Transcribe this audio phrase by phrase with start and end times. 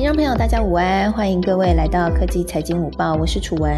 [0.00, 3.70] 听众朋友，大家午安，欢迎各位来到科技财经午报，我是楚文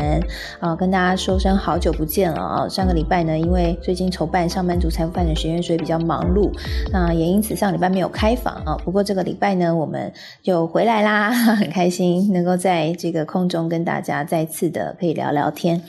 [0.60, 2.68] 啊，跟大家说声好久不见了啊！
[2.68, 6.52] 上个礼拜呢，因为最近筹办上班族财富发展学院，所以比较忙碌，
[6.92, 8.76] 那也因此上礼拜没有开房啊。
[8.84, 10.12] 不过这个礼拜呢，我们
[10.44, 15.82] 就回来啦，很开心能够在这个空中跟大家再次的可以聊聊天。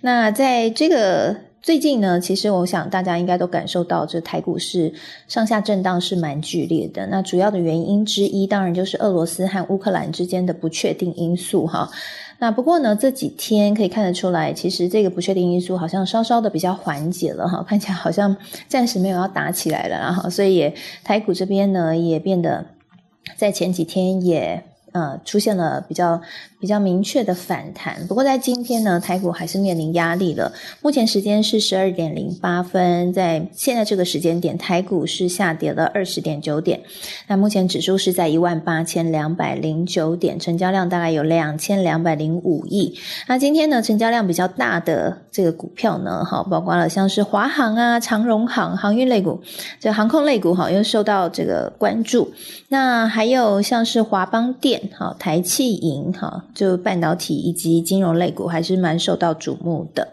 [0.00, 1.36] 那在这个。
[1.66, 4.94] 最近呢，其实我想大家应该都感受到，这台股市
[5.26, 7.04] 上下震荡是蛮剧烈的。
[7.08, 11.90] 那主要的原因之一，当然就是俄罗斯和乌克兰之间的不确定因素哈。
[12.38, 18.36] 那不过呢，这几天可以看得出来，其实这个不确定因素好像稍稍的比较缓解了哈，看起来好像
[18.68, 22.64] 暂时没有要打起来了，然后所以也台股这边呢也变得
[23.36, 24.62] 在前几天也
[24.92, 26.22] 呃出现了比较。
[26.58, 30.50] 比较明确的反弹，不过在今天呢，台股还是面临压力了。
[30.80, 36.80] 目前时间是十二点零八分，在现在这个时间点，台股是下跌了二十点九点。
[37.28, 42.98] 那目前指数是在一万八千两百零九点，成交量大概有两千两百零五亿。
[43.28, 49.42] 那今天呢，成交量比较大的这个股票呢，哈，包括了像是华航啊、长荣航航运类股，
[49.78, 52.32] 这航空类股哈，又受到这个关注。
[52.68, 56.44] 那还有像是华邦电、哈台气银、哈。
[56.56, 60.08] 就半导体以及金融类股还是蛮受到瞩目的。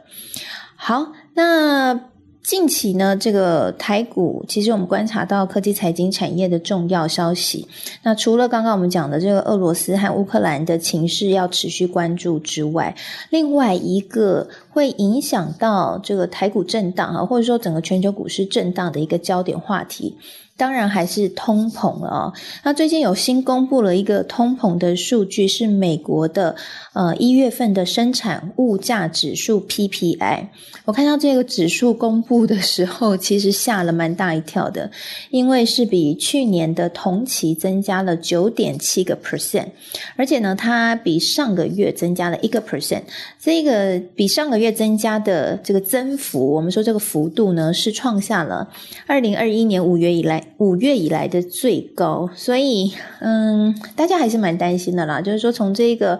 [0.76, 1.98] 好，那
[2.44, 7.66] 近期呢，这个台股其实我们观察到科技财经产业的重要消息。
[8.04, 12.94] 那除了刚刚我们讲的这个俄罗斯和乌克兰的情势要持续关注之外，
[13.30, 20.18] 另外一个会影响到这个台股震荡啊，或者说整个全球股市震荡的一个焦点话题。
[20.56, 22.34] 当然还是通膨了哦。
[22.64, 26.56] 那最近有新公布了一个通膨的数据，是美国的
[26.94, 30.46] 呃一月份的生产物价指数 PPI。
[30.86, 34.92] 我看到这个指数公布的时候，其实吓了蛮大一跳的，
[35.32, 39.70] 因为是比去年的同期增加了九点七个 percent，
[40.16, 43.02] 而且呢，它比上个月增加了一个 percent。
[43.40, 48.68] 这个比上个月月增加的这个增幅，我们说这个幅度呢，是创下了
[49.06, 50.44] 二零二一年五月以来。
[50.58, 55.20] 五月以来的最高，所以嗯，大家还是蛮担心的啦。
[55.20, 56.18] 就是说，从这个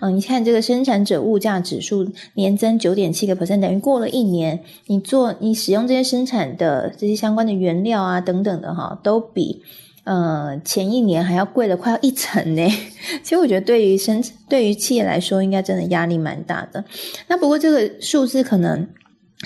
[0.00, 9.62] 嗯，你看这个生产者物价指数年增九点七个 percent，等于过了一年，你做你使用这些生产的这些相关的原料啊等等的哈，都比
[10.04, 12.66] 呃前一年还要贵了快要一成呢。
[13.22, 16.84] 其实我觉得，对于生对于企业来说，应该真的压力蛮大的。
[17.28, 18.86] 那不过这个数字可能。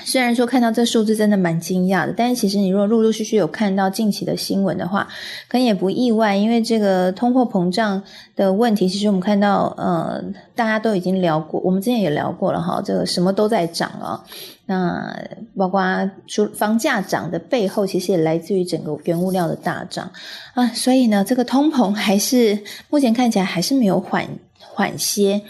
[0.04, 5.06] 虽然说看到这数字真的蛮惊讶的，但是其实你如果陆陆续续有看到近期的新闻的话，
[5.48, 8.02] 可能也不意外，因为这个通货膨胀
[8.36, 10.22] 的问题，其实我们看到，呃，
[10.54, 14.24] 大家都已经聊过，我们之前也聊过了哈，这个什么都在涨啊，
[14.66, 15.14] 那
[15.56, 15.82] 包括
[16.26, 20.10] 说房价涨的背后，其实也来自于整个原物料的大涨
[20.54, 24.26] 啊，所以呢，这个通膨还是目前看起来还是没有缓
[24.58, 25.42] 缓些。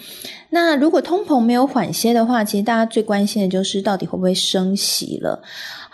[0.51, 5.43] 那如果通膨没有缓些的话，其实大家最关心的就是到底会不会升息了。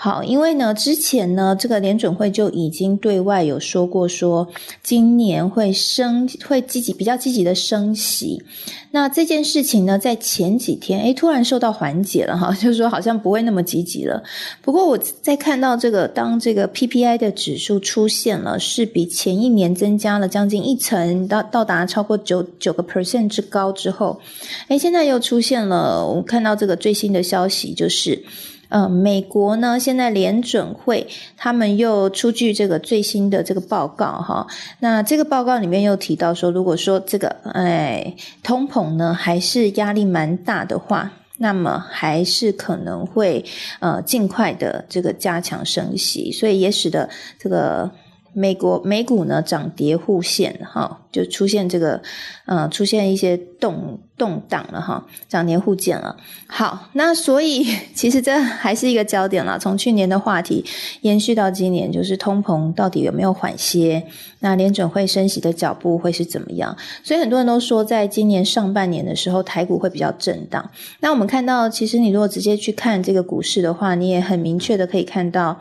[0.04, 4.46] 好，因为呢，之前呢，这个联准会就已经对外有说过，说
[4.82, 8.42] 今年会升，会积极比较积极的升息。
[8.90, 14.22] 那这件事情呢，在前几天，诶突然受到缓解了哈， 就是说好像不会那么积极了。
[14.60, 24.20] 不过我在看到这个，当这个 PPI 的指数出现了，是比前一年增加了将近一层，到到达超过九九个 percent 之高之后，
[24.68, 28.22] 诶现在又出现了，我看到这个最新的消息就是。
[28.68, 34.46] 呃，美国呢，现在联准会他们又出具这个最新的这个报告哈。
[34.80, 43.44] 那这个报告里面又提到说，如果说这个哎通膨呢还是压力蛮大的话，那么还是可能会
[43.80, 47.08] 呃尽快的这个加强升息，所以也使得
[47.38, 47.90] 这个。
[48.34, 52.02] 美国美股呢涨跌互现，哈，就出现这个，
[52.46, 56.16] 呃，出现一些动动荡了，哈，涨跌互见了。
[56.48, 57.64] 好，那所以
[57.94, 59.58] 其实这还是一个焦点了。
[59.58, 60.64] 从去年的话题
[61.02, 64.04] 延续到今年，就是通膨到底有没有缓些？
[64.40, 66.76] 那联准会升息的脚步会是怎么样？
[67.02, 70.68] 所以很多人都说，在今年上半年的时候，台股会比较震荡。
[71.00, 75.60] 那我们看到，其实你如果直接去看这个股市的话，你也很明确的可以看到。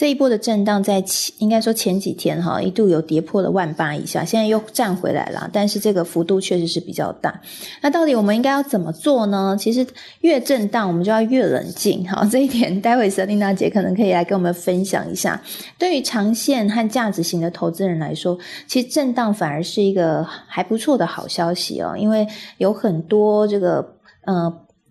[0.00, 7.38] 这一波的震荡在前，应该说前几天哈，一度有跌破了万八以下，现在又站回来了，但是这个幅度确实是比较大。
[7.82, 9.54] 那到底我们应该要怎么做呢？
[9.60, 9.86] 其实
[10.22, 12.08] 越震荡，我们就要越冷静。
[12.08, 15.38] 好，这一点待会瑟琳娜姐可能可以来跟我们分享一下。
[15.78, 22.26] 对于长线和价值型的投资人来说，其实震荡反而是一个还不错的好消息哦，因为
[22.56, 23.86] 有很多这个
[24.24, 24.50] 呃。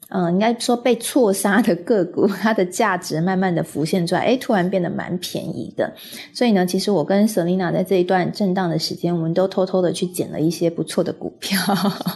[0.10, 5.92] 嗯，应该说被错杀的个股，它的价值慢慢的浮现出来，哎，突然变得蛮便宜的。
[6.34, 11.60] 所以呢，其实我跟 Selina 在这一段震荡的时间，我们都偷偷的去捡了一些不错的股票。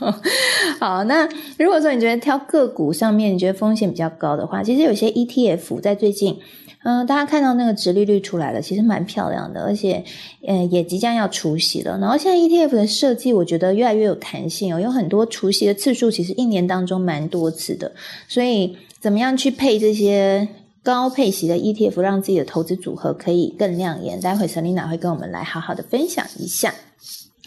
[0.79, 6.37] 好，那如果说你觉得挑个股上面你觉得风险比较高的话，其实有些 ETF 在最近。
[6.83, 10.03] 嗯，大家看到那个值利率出来了，其实蛮漂亮的，而且，
[10.45, 11.97] 呃，也即将要除息了。
[11.97, 17.91] 然后现在 ETF 的设计，我觉得越来越有弹性哦，有很多除息的次数，其实一年当中蛮多次的。
[18.27, 20.47] 所以，怎么样去配这些
[20.83, 24.19] 高配息的 ETF，让自己的投资组合可以更亮眼？
[24.19, 26.73] 待会 Selina 会跟我们来好好的分享一下。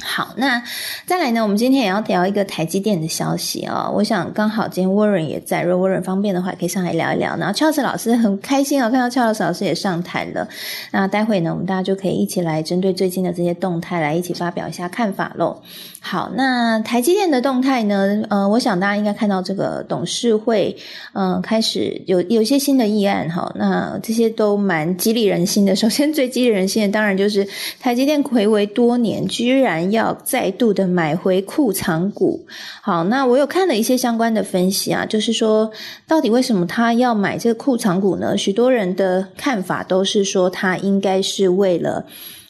[0.03, 0.63] 好，那
[1.07, 1.43] 再来呢？
[1.43, 3.91] 我们今天也要聊一个台积电的消息哦。
[3.95, 7.35] 我想刚好今天 Warren 也在，如果 Warren 方便的话，可以上来聊一聊。
[7.39, 10.47] 然后 Charles 老师很开心哦，看到 Charles 老师也上台了。
[10.91, 15.63] 那待会呢，我们大家就可以一起来针对最近的这些动态来一起发表一下看法喽。
[15.99, 18.23] 好，那台积电的动态呢？
[18.29, 20.77] 呃，我想大家应该看到这个董事会，
[21.15, 23.51] 嗯，开始有有一些新的议案哈。
[23.57, 25.75] 那这些都蛮激励人心的。
[25.75, 27.49] 首先最激励人心的，当然就是
[27.81, 32.47] 台积电回违多年，居然要再度的买回库藏股。
[32.83, 35.71] 好，那我有看了一些相关的分析啊，就是说
[36.07, 38.37] 到底为什么他要买这个库藏股呢？
[38.37, 42.05] 许多人的看法都是说，他应该是为了。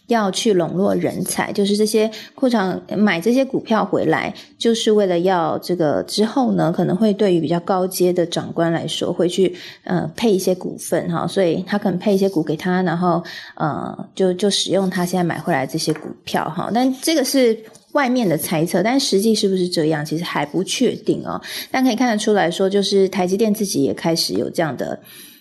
[0.09, 9.55] 要去笼络人才，就是这些库场买这些股票回来，就是为了要这个之后呢，可能会对于比较高阶的长官来说，会去
[9.85, 13.23] 呃配一些股份哈，所以他可能配一些股给他，然后
[13.57, 16.71] 呃就就使用他现在买回来这些股票哈。
[16.73, 17.59] 但这个是
[17.93, 21.41] 外面的猜测，但实际是不是这样，其实还不确定哦。
[21.71, 24.99] 但可以看得出来说，就是台积电自己也开始有这样的。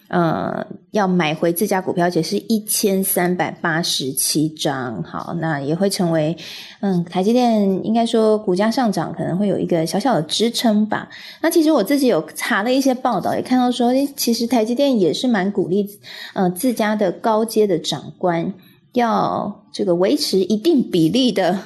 [0.08, 5.02] 呃，要买回自家股票，且是一千三百八十七张。
[5.04, 6.36] 好，那也会成为
[6.82, 11.10] 嗯，台积电应该说股价上涨可能会有一个小小的支撑吧。
[11.42, 15.90] 那其实我自己有查了一些报道，也看到说，其实台积电也是蛮鼓励
[16.34, 18.54] 呃自家的高阶的长官
[18.94, 21.58] 要这个维持一定比例的。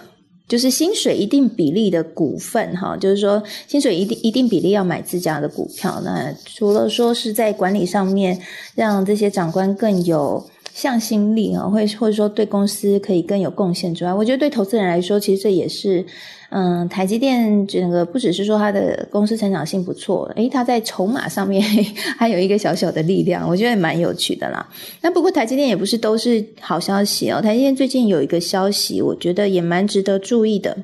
[0.50, 6.02] 就是薪水一定比例的股份，哈，就是说薪水一定一定比例要买自家的股票。
[6.04, 8.42] 那除了说是在管理上面
[8.76, 10.44] 让这些长官更有
[10.80, 16.06] 向心力啊，会或者说对公司可以更有贡献之外，我觉得对投资人来说，其实这也是。
[16.52, 21.62] 嗯，台积电整个不只是说它的公司成长性不错，诶，它在筹码上面
[22.18, 24.68] 还有一个小小的力量，我觉得蛮有趣的啦。
[25.02, 30.76] 那不过台积电也不是都是好消息哦，台积电最近有一个消息，我觉得也蛮值得注意的，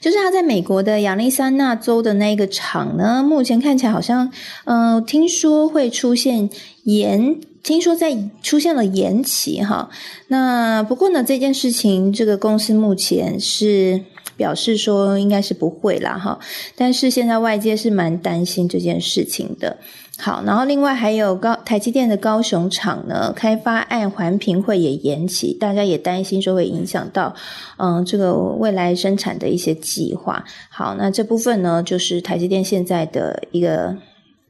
[0.00, 4.28] 就是它在美国的亚利桑那州的那个厂呢，目前看起来好像，
[4.64, 6.50] 嗯，听说会出现
[6.82, 7.36] 延，
[7.68, 9.88] 听说在出现了延期哈。
[10.28, 14.00] 那不过呢，这件事情这个公司目前是。
[14.38, 16.38] 表示说应该是不会啦，哈，
[16.76, 19.76] 但是现在外界是蛮担心这件事情的。
[20.16, 27.34] 好，然后另外还有高台积电的高雄厂呢，开发案环评会也延期，大家也担心说会影响到
[27.78, 30.44] 嗯这个未来生产的一些计划。
[30.70, 33.96] 好，那这部分呢，就是台积电现在的一个。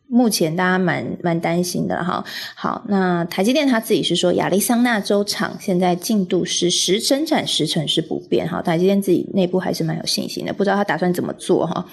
[0.08, 2.25] 目前大家蛮蛮担心的哈。
[2.55, 8.60] 好，那台积电他自己是说，亚利桑那州厂现在进度是十生产时程是不变哈。
[8.62, 11.84] 台积电自己内部还是蛮有信心的，不知道他打算怎么做哈。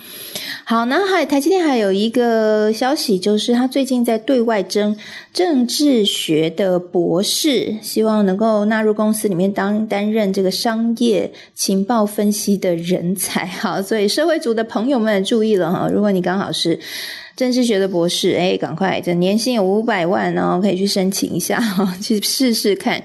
[0.63, 4.95] 好，那还台积电还有一个消息，就是他最近在对外争
[5.35, 13.81] 政治学的博士，希望能够纳入公司里面当担任这个商业情报分析的人才 好。
[13.81, 16.79] 所以社会组的朋友们注意了哈，如果你刚好是。
[17.35, 23.03] 政治学的博士，哎，赶快，这年薪有五百万哦，可以去申请一下哈， 去试试看。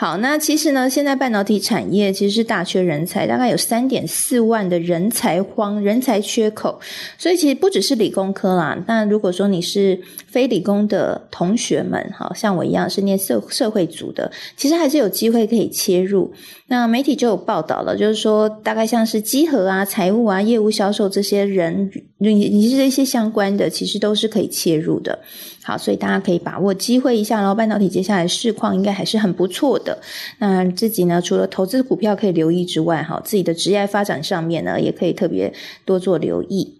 [0.00, 6.80] 好，那其实呢，现在半导体产业其实是大缺人才，大概有三点四万的人才荒、人才缺口。
[7.18, 16.32] 所以其实不只是理工科啦，那如果说你是非理工的同学们，好像我一样是念社社会组的，其实还是有机会可以切入。
[16.68, 25.18] 那媒体就有报道了，就是说大概像是稽核啊、财务啊、业务销售这些人，你你是这些相关的，其实都是可以切入的。
[25.62, 29.96] 好，所以大家可以把握机会一下，然后半导体接下来市况应该还是很不错的。
[30.38, 35.52] 那自己呢，除了投资股票可以留意之外，哈，自己的职业发展上面呢，也可以特别
[35.84, 36.77] 多做留意。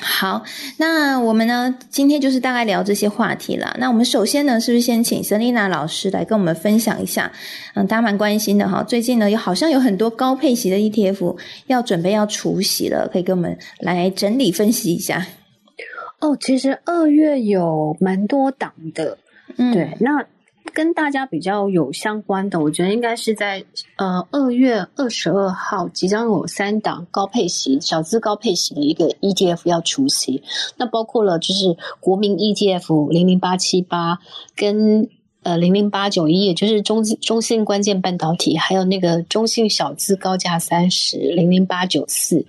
[0.00, 0.44] 好，
[0.76, 3.74] 那我们呢，今天就是大概聊这些话题了。
[3.80, 7.32] 那我们首先呢，是不是先请 Selina 老师来跟我们分享一下？
[7.74, 8.82] 嗯，大家蛮关心的哈。
[8.82, 15.26] 最近呢，有好像有很多高配息的 ETF 要准备要除息了，可以跟我们来整理分析一下。
[16.20, 19.18] 哦，其实二月有蛮多档的，
[19.56, 20.24] 嗯，对，那
[20.78, 23.64] 跟大家比较有相关的，我觉得应该是在
[23.96, 30.40] 呃二月二十二号即将有三档高配息、小资高配息的一个 ETF 要出席，
[30.76, 34.20] 那包括了就是国民 ETF 零零八七八
[34.54, 35.08] 跟
[35.42, 42.46] 呃零零八九一，也就是中中信关键半导体，还有那个中信小资高价三十零零八九四，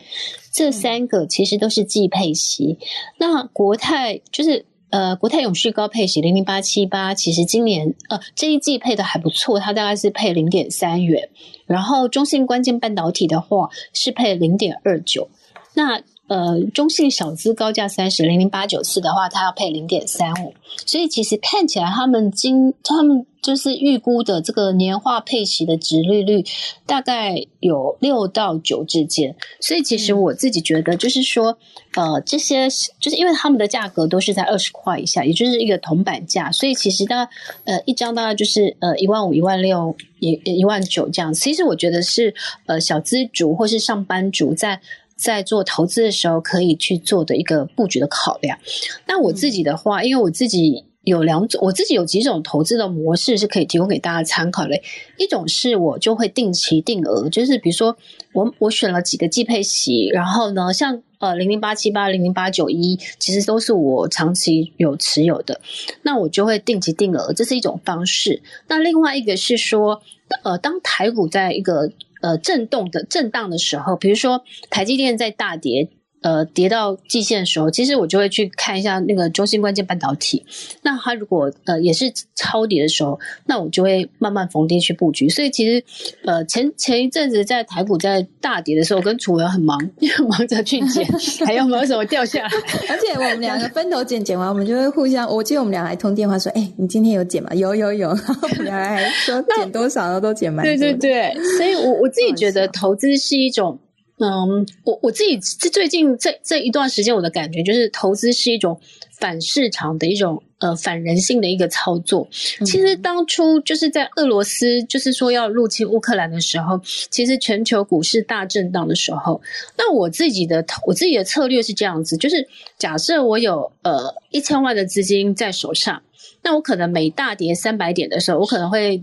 [0.52, 2.78] 这三个其实都是季配息。
[3.18, 4.68] 那国泰就是。
[4.90, 11.30] 呃，国泰永续高配息零零八七八，其实今年呃这一季配的还不错，它大概是配零点三元。
[11.66, 15.30] 然后中信关键半导体的话是配零点二九。
[15.76, 20.54] 那呃中信小资高价三十零零八九四的话，它要配零点三五。
[20.86, 23.26] 所以其实看起来他们今他们。
[23.42, 26.44] 就是预估的这个年化配息的值利率
[26.86, 31.58] 大概有六到九之间，所以其实我自己觉得，就是说，
[31.96, 32.68] 呃，这些
[33.00, 37.32] 就是因为他们的价格都是在二十块以下，也就是一个铜板价，所以其实大概
[37.64, 41.34] 呃一张大概就是呃一万五、一万六、一一万九这样。
[41.34, 44.82] 其实我觉得是呃小资族或是上班族在
[45.20, 48.58] 在做投资的时候可以去做的一个布局的考量。
[49.06, 50.86] 那我自己的话，因为我自己。
[51.04, 54.80] 有两种，我自己有几种投资的模式是可以提供给大家参考的。
[55.18, 57.98] 一种是我就会定期定额，就是比如说
[58.34, 65.60] 我我选了几个季配息，然后呢，像呃零零八七八、零零八九一，其实都是我长期有持有的，
[66.04, 68.44] 那我就会定期定额，这是一种方式。
[68.68, 70.02] 那另外一个是说，
[70.44, 71.90] 呃，当台股在一个
[72.22, 75.90] 呃震动的震荡的时候，比如说台积电在大跌。
[76.22, 80.46] 呃，跌到季线的时候，其实我就会去看一下那个中心关键半导体。
[80.82, 85.30] 那它如果呃也是超跌的时候，那我就会慢慢逢低去布局。
[85.30, 85.84] 所以其实
[86.26, 89.80] 呃前前一阵子在台股在大跌的时候，跟楚文很忙，
[90.28, 91.06] 忙着去捡，
[91.48, 92.50] 还有没有什么掉下来？
[92.90, 95.26] 而且我们两个分头捡，捡完我们就会互相。
[95.30, 98.10] 我记得我们俩还通电话说：“哎，你今天有捡吗？”有有有。
[98.10, 100.20] 然后我们俩还说 捡多少呢？
[100.20, 100.66] 都捡满。
[100.66, 103.80] 对对对，所以我我自己觉得投资是一种。
[104.22, 108.80] 嗯，我我自己这最近这这一段时间，我的感觉就是投资是一种
[109.18, 112.28] 反市场的一种呃反人性的一个操作。
[112.66, 119.42] 其实当初就是在俄罗斯就是说要入侵乌克兰的时候，其实全球股市大震荡的时候，
[119.78, 122.46] 那我自己的我自己的策略是这样子，就是
[122.78, 126.04] 假设我有呃一千万的资金在手上，
[126.44, 129.02] 那我可能每大跌三百点的时候，我可能会。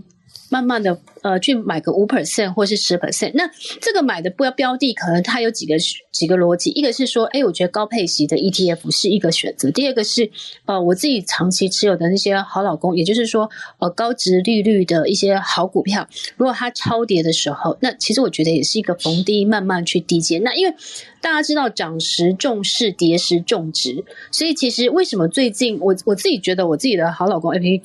[0.49, 3.31] 慢慢的，呃，去买个五 percent 或是十 percent。
[3.33, 3.49] 那
[3.81, 5.75] 这个买的不要标的，可能它有几个
[6.11, 6.69] 几个逻辑。
[6.71, 9.69] 一个是说，哎，我觉得高配息的 ETF 是一个选择。
[9.71, 10.31] 第二个是，
[10.65, 13.49] 呃，我自己长期持有的那些好老公，也就是说，
[13.79, 20.39] 呃，高值利率的一些好股票，如果它超跌的时候，那其实我觉得也是一个逢低慢慢去低接。
[20.39, 20.73] 那因为
[21.21, 27.81] 大家知道涨时重视，跌时重值，所以其实为什么最近我我自己觉得我自己的好老公 A P。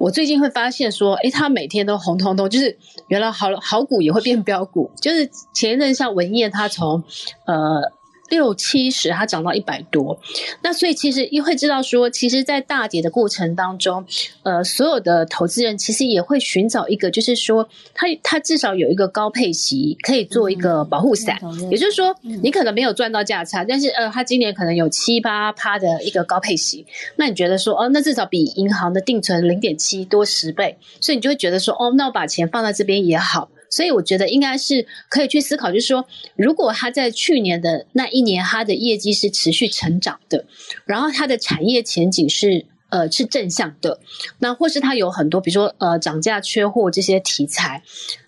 [0.00, 2.76] 我最近会发现说，诶，他每天都红彤彤，就是
[3.08, 7.04] 原来好好股也会变标股，就是前一阵像文业，他从
[7.44, 7.92] 呃。
[8.30, 10.18] 六七十，它涨到一百多，
[10.62, 14.06] 那所以其实也会知道说，其实，在大跌的过程当中，
[14.44, 21.38] 呃，所有的投资人其实也会寻找一个，就是说，他他至少有一个高配息可以做一个保护伞，
[21.70, 33.48] 也就是说，你可能没有赚到价差，但是呃，他今年可能有七八趴的一个高配息，那你觉得说，哦，那至少比银行的定存零点七多十倍，所以你就会觉得说，哦，那我把钱放在这边也好。
[33.70, 36.04] 所以我觉得应该是可以去思考，就是说，
[36.36, 40.44] 如果他在去年的那一年，他的业绩是持续成长的，
[40.84, 44.00] 然后他的产业前景是呃是正向的，
[44.40, 47.82] 那或是他有很多，比如说呃涨价、缺货这些题材。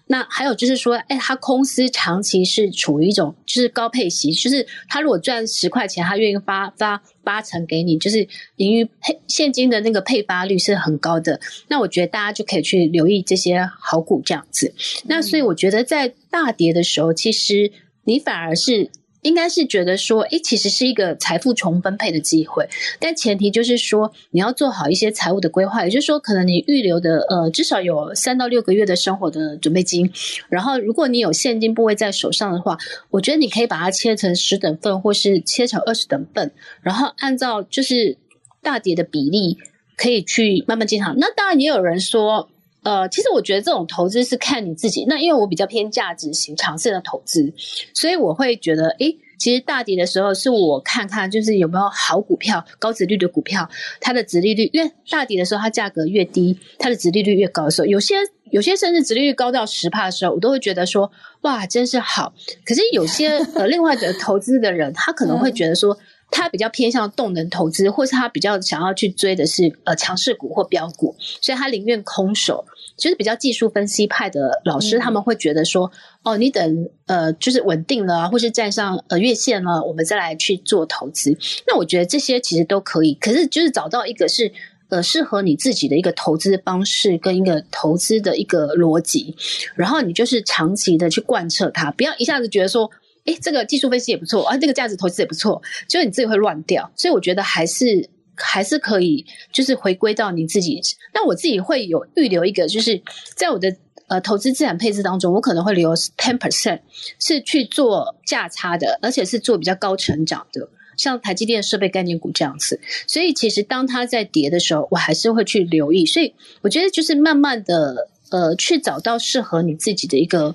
[0.06, 11.40] 那还有就是说，哎，他公司长期是处于一种就是高配息，就是他如果赚十块钱，他愿意发发八成给你，就是盈余配现金的那个配发率是很高的。
[11.68, 14.74] 那我觉得大家就可以去留意这些好股这样子。
[15.04, 17.72] 那所以我觉得在大跌的时候，其实
[18.04, 18.90] 你反而是。
[19.22, 22.68] 应该是觉得说，诶，其实是一个财富重分配的机会，
[23.00, 30.10] 但前提就是说，你要做好一些财务的规划，也就是说，可能你预留的呃，至少有三到六个月的生活的准备金，
[30.48, 32.76] 然后如果你有现金部位在手上的话，
[33.10, 36.52] 我觉得你可以把它切成十等份，或是切成二十等份，
[36.82, 38.18] 然后按照就是
[38.60, 39.56] 大跌的比例，
[39.96, 41.14] 可以去慢慢进场。
[41.18, 42.48] 那当然也有人说。
[42.82, 45.04] 呃，其实我觉得这种投资是看你自己。
[45.08, 47.52] 那因为我比较偏价值型、长线的投资，
[47.94, 53.68] 所以我会觉得，诶，其实大跌的时候是我看看，就是有没有好股票、高值率的股票，
[54.00, 58.16] 它的值利率，因为大跌的时候它价格越低，它的值利率越高的时候，有些
[58.50, 61.10] 有些甚至值利率高到十帕的时候，我都会觉得说，
[61.42, 62.34] 哇，真是好。
[62.64, 65.96] 可是有些呃，另外的投资的人，他可能会觉得说。
[66.32, 72.64] 他比较偏向动能投资，或是他比较想要去追的是呃强势股或标股，所以他宁愿空手。
[72.94, 75.90] 就是比较技术分析派的老师，他们会觉得说，
[76.22, 81.36] 哦，你等呃，就是稳定了，或是站上呃月线了，我们再来去做投资。
[81.66, 84.52] 那我觉得这些其实都可以，可是就是找到一个是
[84.90, 89.34] 呃适合你自己的一个投资方式跟一个投资的一个逻辑，
[89.74, 92.88] 然后你就是长期的去贯彻它，不要一下子觉得说，
[93.24, 96.90] 哎，这个技术分析也不错啊，这个价值投资也不错，就是你自己会乱掉。
[96.96, 98.08] 所以我觉得还是。
[98.34, 100.80] 还是可以，就是回归到你自己。
[101.12, 103.00] 那我自己会有预留一个，就是
[103.36, 103.76] 在我的
[104.08, 106.80] 呃投资资产配置当中，我可能会留 ten percent
[107.20, 112.80] 是去做价差的，而且是做比较高成长的，像台积电设备概念股这样子。
[113.06, 116.06] 所以其实当它在跌的时候，我还是会去留意。
[116.06, 120.54] 所以我觉得就是慢慢的呃，去找到适合你自己的一个。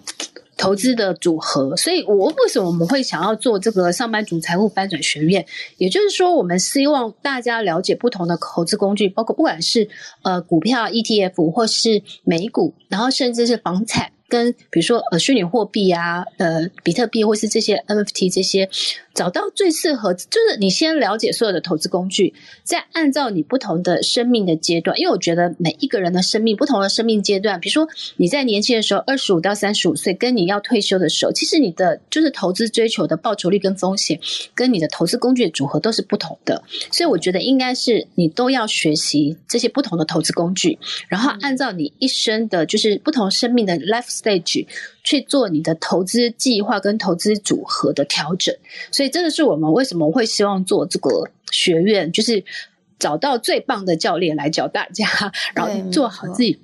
[0.57, 5.45] 投资的组合，所以我为什么我们会想要做这个上班族财务翻转学院？
[5.77, 9.87] 也就是说，我们希望大家了解不同的投资工具，包括不管是
[10.23, 14.11] 呃股票 ETF 或是美股，然后甚至是房产。
[14.27, 18.69] 跟比如说呃虚拟货币啊，呃比特币或是这些 NFT 这些，
[19.13, 34.19] 找到最适合，就是你先了解所有的投资工具，再按照你不同的生命的阶段，因为我觉得每一个人的生命不同的生命阶段，比如说你在年轻的时候，二十五到三十五岁，跟你要退休的时候，其实你的就是投资追求的报酬率跟风险，
[34.53, 44.16] 跟你的投资工具的组合都是不同的，所以我觉得应该是你都要学习这些不同的投资工具，然后按照你一生的就是不同生命的 life。
[44.17, 44.65] Stage
[45.03, 48.55] 去做你的投资计划跟投资组合的调整，
[48.91, 52.43] 所以这个是我们为什么会希望做这个学院，就是
[52.99, 55.05] 找到最棒的教练来教大家，
[55.53, 56.59] 然后做好自己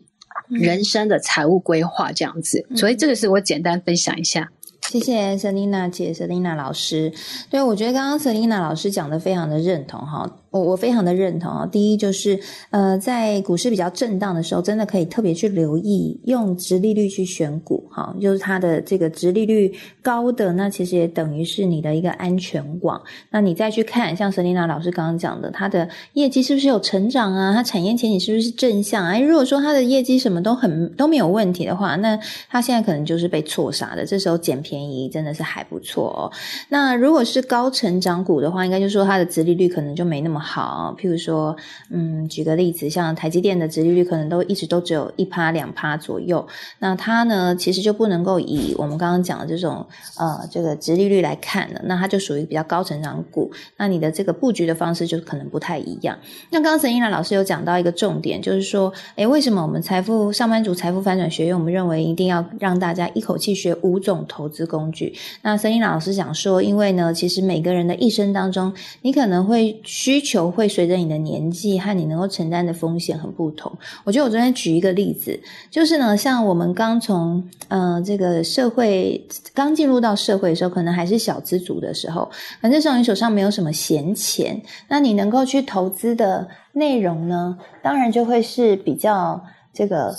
[0.50, 2.66] 人生的财务规划这样子。
[2.76, 4.52] 所以这个是我简单分享一下。
[4.90, 7.12] 谢谢 Selina 姐，Selina 老师。
[7.50, 10.30] 对我觉得刚刚 Selina 老师讲的非常的认同哈。
[10.54, 11.66] 我我非常的认同啊！
[11.66, 23.02] 第一就是，呃，在股市比较震荡的时候，真的可以特别去留意用直利率去选股，哈，就是它的这个直利率高的，那其实也等于是你的一个安全网。
[23.32, 27.52] 那你再去看，像瑟琳娜老师刚刚讲的，它的业绩是不是有成长啊？
[27.52, 29.04] 它产业前景是不是正向？
[29.04, 32.16] 哎，如果说它的业绩什么都很都没有问题的话，那
[32.48, 34.06] 它现在可能就是被错杀的。
[34.06, 36.30] 这时候捡便宜真的是还不错哦。
[36.70, 40.43] 那如果是高成长股的话，应该就说它的直利率可能就没那么。
[40.44, 41.56] 好，譬如说，
[41.90, 46.46] 嗯，举个例子，像台积电的殖利率可能都一直都只有一趴两趴左右，
[46.80, 49.86] 那它呢，其实就不能够以我们刚刚讲的这种
[50.20, 56.16] 呃这个殖利率来看了，那它就属于比较高成长股，那你的这个布局的方式就可能不太一样。
[56.52, 65.16] 那刚刚沈英兰老师有讲到一个重点，就是说，诶，为什么我们财富上班族财富翻转学院，我们认为一定要让大家一口气学五种投资工具？
[65.42, 70.33] 那沈英兰老师讲说，因为呢，其实每个人的一生当中，你可能会需求。
[70.34, 73.72] 求会随着你的年纪和你能够承担的风险很不同。
[74.04, 82.28] 我觉得我昨天举一个例子，就是呢，像我们刚从呃这个社会刚进入到社会的时候，可能还是小资族的时候，
[82.60, 89.40] 反正时候你手上没有什么闲钱，那你能够去投资的内容呢，当然就会是比较
[89.72, 90.16] 这个。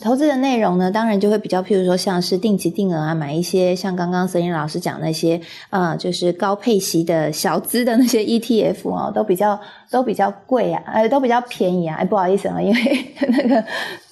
[0.00, 9.58] 投资的内容呢，当然就会比较，譬如说像是定期定额啊，买一些像刚刚森林老师讲那些，呃，就是高配息的小资的 那些 ETF 哦，都比较。
[9.88, 13.64] 都比较贵啊，呃，都比较便宜啊，哎，不好意思啊，因为 那个，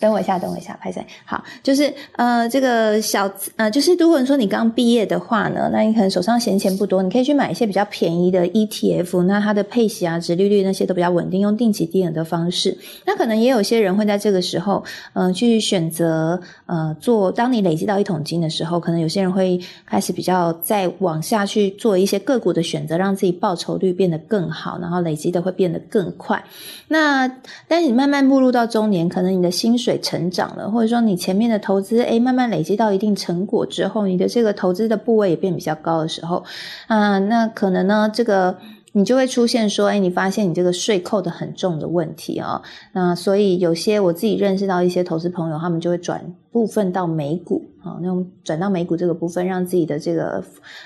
[0.04, 1.02] 等我一下，等我一下，拍谁？
[1.24, 12.76] 好，就是呃，这个小呃，就是如果说你刚毕业的话呢，那你可能手上闲钱不多，你可以去买一些比较便宜的 ETF，那它的配息啊、值利率那些都比较稳定，用定期定额的方式。
[13.06, 17.32] 那可能也有些人会在这个时候，嗯，去选择呃做。
[17.32, 25.54] 当你累积到一桶金的时候，可能有些人会开始比较再往下去做一些个股的选择，让自己报酬率变得更好，然后累积的会。
[25.54, 26.42] 变得更快，
[26.88, 27.28] 那
[27.68, 36.44] 但是你慢慢步入到中年，可能你的薪水成长了，或者说你前面的投资诶慢慢累积到一定成果之后，你的这个投资的部位也变比较高的时候，
[36.86, 38.56] 啊，那可能呢这个。
[38.96, 50.42] 你就会出现说，哎，你发现你这个税扣的很重的问题啊，那所以有些我自己认识到一些投资朋友，他们就会转部分到美股啊，那种转到美股这个部分，让自己的这个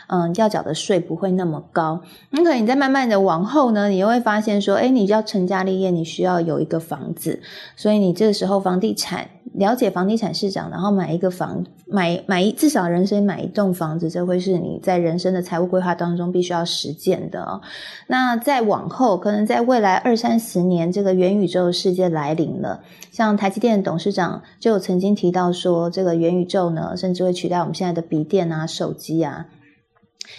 [0.08, 2.00] 嗯要缴的税不会那么高。
[2.30, 7.40] 那可能你在慢慢的往后呢，你又会发现说，哎，你要成家立业，你需要有一个房子，
[7.76, 9.26] 所以你这个时候房地产。
[9.54, 17.60] 了解房地产市场，然后买一个房，买买一至少人生买一栋房子，这会是你在人生的财务规划当中必须要实践的。
[18.06, 22.78] 那再往后，可能在未来二三十年，这个元宇宙世界来临了，
[23.10, 29.46] 像台积电的董事长就曾经提到说，这个元宇宙呢，甚至会取代我们现在的笔电啊、手机啊。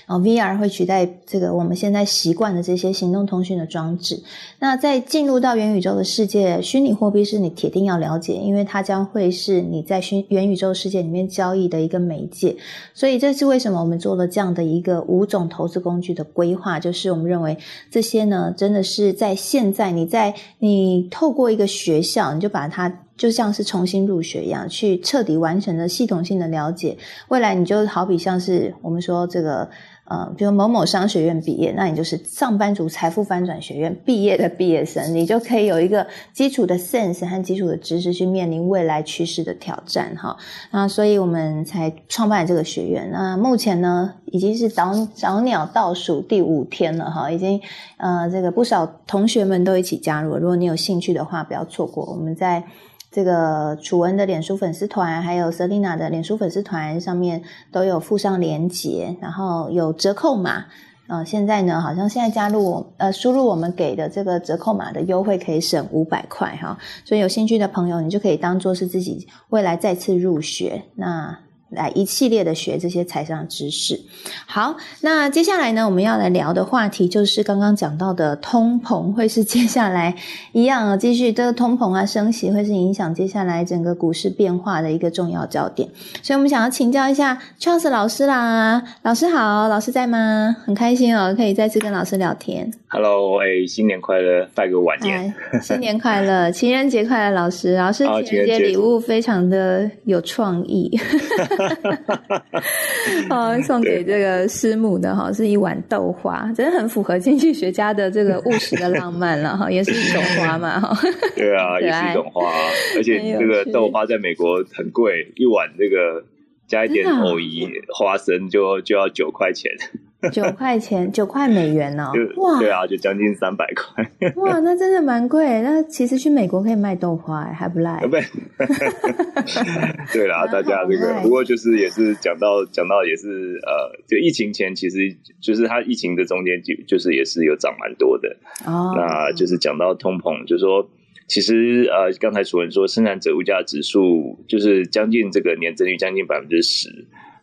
[0.06, 4.22] 啊，VR 会取代这个我们现在习惯的这些行动通讯的装置。
[4.60, 12.56] 那在进入到元宇宙的世界，虚拟货币是你铁定要了解，因为它将会是你在虚元宇宙世界里面交易的一个媒介。
[12.94, 17.58] 所以这是为什么我们做了这样的一个五种投资工具的规划，就是我们认为
[17.90, 23.06] 这些呢，真的是在现在你在你透过一个学校，你就把它。
[23.19, 26.97] 就像是重新入学一样，去彻底完成了系统性的了解。
[27.27, 29.69] 未来你就好比像是我们说这个
[30.05, 40.38] 呃，比如某某商学院毕业，那你就是上班族财富翻转学院毕业的毕业生，你就可以有一个基础的 sense 和基础的知识去面临未来趋势的挑战哈。
[40.71, 43.12] 那所以我们才创办这个学院。
[43.12, 47.60] 那目前呢，已经是早早鸟倒数第五天了哈，已经
[47.97, 50.38] 呃这个不少同学们都一起加入。
[50.38, 52.05] 如果你有兴趣的话，不要错过。
[52.05, 52.63] 我们在。
[53.12, 57.41] 这个楚文的脸书粉丝团，还有 Selina 的脸书粉丝团上面
[57.72, 60.65] 都有附上链接，然后有折扣码。
[61.08, 66.78] 嗯，现在呢，好像现在加入我呃，输入我们给的这个折扣码的优惠，可以省五百块哈。
[67.04, 71.38] 所以有兴趣的朋友，你就可以当做是自己未来再次入学那。
[71.69, 73.99] 来一系列的学这些财商知识。
[74.45, 80.15] 好，那接下来呢，我们要来聊的话题就是刚刚讲到的通膨，会是接下来
[80.51, 85.88] 一样啊，继续这个通膨啊升息，会是影响接下来整个股市变化的一个重要焦点。
[86.21, 90.55] 所以我们想要请教一下 Charles 老师啦，老师好，老师在吗？
[90.65, 92.71] 很开心哦，可以再次跟老师聊天。
[92.88, 95.32] Hello，哎，新年快乐，拜个晚年。
[95.62, 100.99] 新年快乐，情人节快乐，老师，老师情人节礼物非常的有创意。
[103.30, 110.98] 哦，送给这个师母的哈是一碗豆花，真的很符合经济学家的这个务实的浪漫了哈， 也是一种花嘛哈。
[111.36, 112.52] 对啊， 也是一种花，
[112.95, 116.24] 而且这个豆花在美国很贵，一碗这个
[116.67, 117.67] 加一点藕仪
[117.98, 119.72] 花生就就要九块钱。
[120.34, 122.12] 九块钱，九块美元呢？
[122.36, 124.03] 哇，对啊，就将近三百块。
[124.36, 125.62] 哇，那真的蛮贵。
[125.62, 128.05] 那其实去美国可以卖豆花，还不赖。
[128.12, 128.21] 对，
[130.12, 134.97] 对啦，大家这个不过就是也是讲到讲到也是呃，就疫情前其实
[135.41, 138.36] 就是它疫情的中间就就是也是有涨蛮多的。
[138.65, 140.86] 哦，那就是讲到通膨，就是说
[141.29, 146.89] 其实呃，刚才主任说生产者物价指数就是将近这个年增率将近百分之十。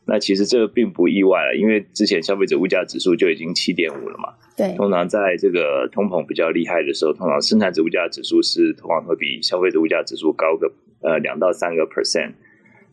[0.08, 4.32] 那其实这个并不意外了，因为之前消费者物价指数就已经七点五了嘛。
[4.56, 12.34] 对，通常在这个通膨比较厉害的时候，通常生产者物价指数是通常会比消费者物价指数高个呃两到三个 percent。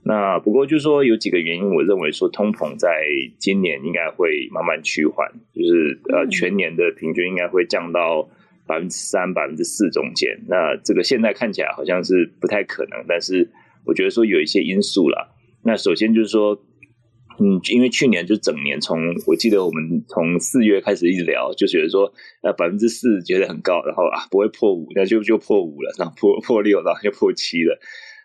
[0.01, 2.89] 那不过就是说有几个原因，我认为说通膨在
[3.37, 8.27] 今年应该会慢慢趋缓，就是呃全年的平均应该会降到
[8.65, 10.35] 百分之三、百分之四中间。
[10.47, 13.47] 那这个现在看起来好像是不太可能，但是
[13.85, 15.31] 我觉得说有一些因素了。
[15.63, 16.59] 那首先就是说。
[17.39, 27.79] 嗯，因为去年就整年，从我记得我们从四月开始一直聊，就觉得说呃百分之四觉得很高，然后啊不会破五，那就就破五了，然后破破六，然后又破七了，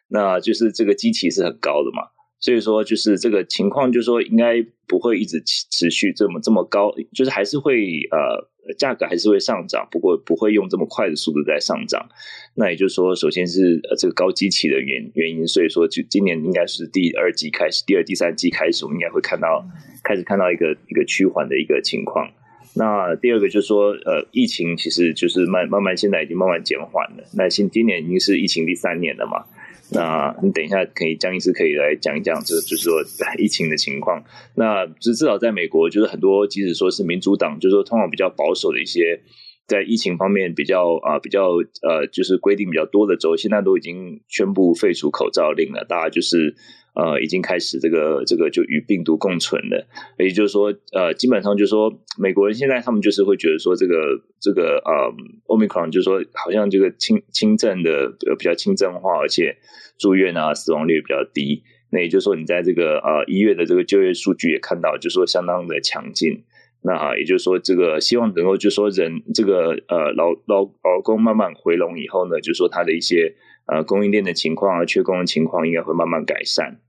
[0.09, 2.03] 那就是这个基期是很高的嘛。
[2.41, 7.75] 所以说，就是这个情况，就是说应该不会一直持续这么这么高，就是还是会
[8.13, 12.09] 呃价格还是会上涨，不过不会用这么快的速度在上涨。
[12.55, 19.65] 那也就是说，首先是呃这个高基期的原原因，所以说就今年应该是第二季开始，第二第三季开始，我们应该会看到
[20.03, 22.29] 开始看到一个一个趋缓的一个情况。
[22.75, 27.25] 那第二个就是说，呃，疫情其实就是慢慢慢现在已经慢慢减缓了。
[27.35, 29.45] 那现今年已经是疫情第三年了嘛。
[29.91, 33.03] 那你等一下可以，江医师可以来讲一讲，这就是说
[33.39, 34.23] 疫情的情况。
[34.55, 39.21] 那至至少在美国，就是很多即使说是民主党，就是说通常比较保守的一些，
[39.67, 46.55] 在疫情方面比较啊比较呃，就是规定比较多的州，现在都已经宣布废除口罩令了，大家就是。
[46.99, 49.87] 呃，已经开始这个这个就与病毒共存了，
[50.19, 53.95] 也就是说，呃，基本上就是说，美国人现在他们就是会觉得说，这个
[54.41, 55.15] 这个呃
[55.47, 59.57] ，omicron 就是说，好像这个轻轻症的呃比较轻症化，而且
[59.97, 61.63] 住院啊，死亡率比较低。
[61.91, 66.43] 那也就是说，你在这个呃医院的这个就业数据也看到，就是说相当的强劲。
[66.83, 76.81] 那也就是说，这个希望能够就说人这个呃劳劳劳工慢慢回笼以后呢，就说他的一些呃供应链的情况啊，缺工的情况应该会慢慢改善。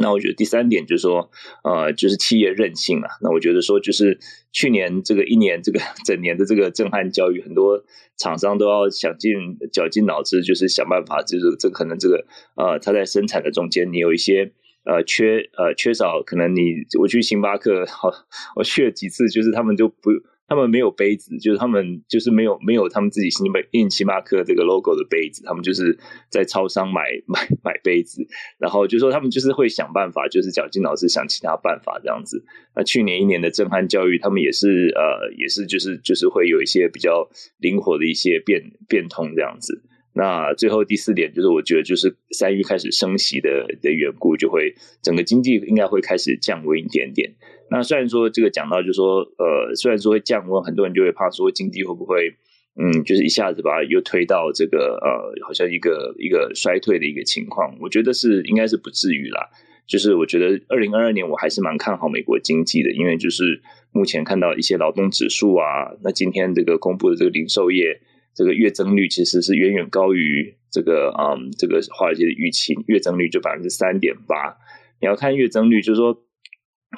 [0.00, 1.30] 那我觉得第三点就是说，
[1.62, 3.08] 呃，就是企业韧性啊。
[3.20, 4.18] 那我觉得说，就是
[4.50, 7.84] 去年这个一年这个整年的这个震撼教育，很多
[8.16, 9.32] 厂商都要想尽
[9.70, 12.24] 绞尽脑汁，就是想办法，就是这可能这个
[12.56, 14.52] 呃，他在生产的中间，你有一些
[14.84, 16.60] 呃缺呃缺少，可能你
[16.98, 18.10] 我去星巴克好，
[18.56, 20.10] 我去了几次，就是他们就不
[20.50, 25.96] 他们没有杯子，就是他们就是没有没有他们自己星巴印星巴克这个 logo 的杯子，他们就是
[26.28, 28.26] 在超商买 买买杯子，
[28.58, 32.44] 然后就说他们就是会想办法，就是绞尽脑汁想其他办法这样子。
[32.74, 39.84] 那去年一年的震撼教育，他们也是呃也是就是就是会有一些比较灵活的一些变变通这样子。
[40.12, 47.32] 那最后第四点就是，我觉得就是三月开始升息的的缘故，就会整个经济应该会开始降温一点点。
[47.70, 52.34] 那虽然说这个讲到，就是说呃，虽然说会降温，很多人就会怕说经济会不会
[52.74, 57.76] 嗯，就是一下子把又推到这个呃，好像一个一个衰退的一个情况。
[57.80, 59.48] 我觉得是应该是不至于啦。
[59.86, 68.00] 就是我觉得二零二二年我还是蛮看好美国经济的，因为就是目前看到一些劳动指数啊，那今天这个公布的这个零售业。
[68.34, 74.56] 这个月增率其实是远远高于这个嗯，这个华尔街的预期，月增率就百分之三点八。
[75.00, 76.22] 你要看月增率，就是说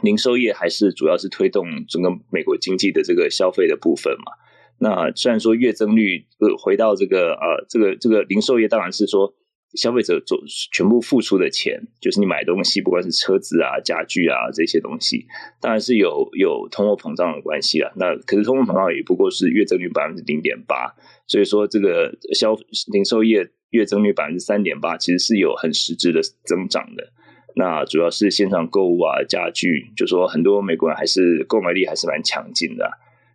[0.03, 4.33] 零售业还是主要是推动整个美国经济的这个消费的部分嘛。
[4.79, 9.35] 那虽然说月增率呃回到这个呃这个这个零售业，当然是说。
[9.75, 10.39] 消费者做
[10.71, 15.27] 全部付出的钱，就是你买东西，不管是车子啊、家具啊这些东西，
[15.61, 17.93] 当然是有有通货膨胀的关系了。
[17.97, 20.95] 那可是通货膨胀也不过是月增率百分之零点八，
[21.27, 22.55] 所以说这个消
[22.93, 27.13] 零售业月增率百分之三点八，其实是有很实质的增长的。
[27.57, 32.91] 那主要是线上购物啊、家具，就说很多美国人还是购买力还是蛮强劲的。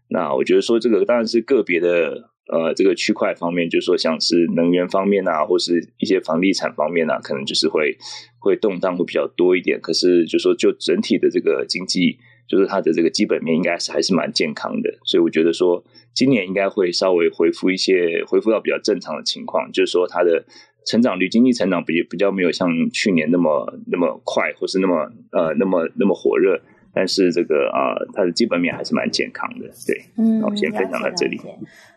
[0.09, 2.29] 那我觉得说这个当然是个别的。
[2.49, 7.97] 呃，这个区块方面，就是说像是能源方面啊，或是一些房地产方面啊，可能就是会
[8.39, 9.79] 会动荡会比较多一点。
[9.81, 14.89] 可是，就说就整体的这个经济，就是它的这个基本面应该是还是蛮健康的。
[15.03, 15.83] 所以，我觉得说
[16.13, 19.69] 今年应该会稍微恢复一些，恢复到比较正常的情况。
[19.73, 20.45] 就是说，它的
[20.85, 26.61] 成长率、经济成长比比较没有像去年那么那么快，或是那么呃那么那么火热。
[26.97, 29.95] 但是这个啊，它的基本面还是蛮健康的，对。
[30.17, 31.39] 嗯，我先分享到这里。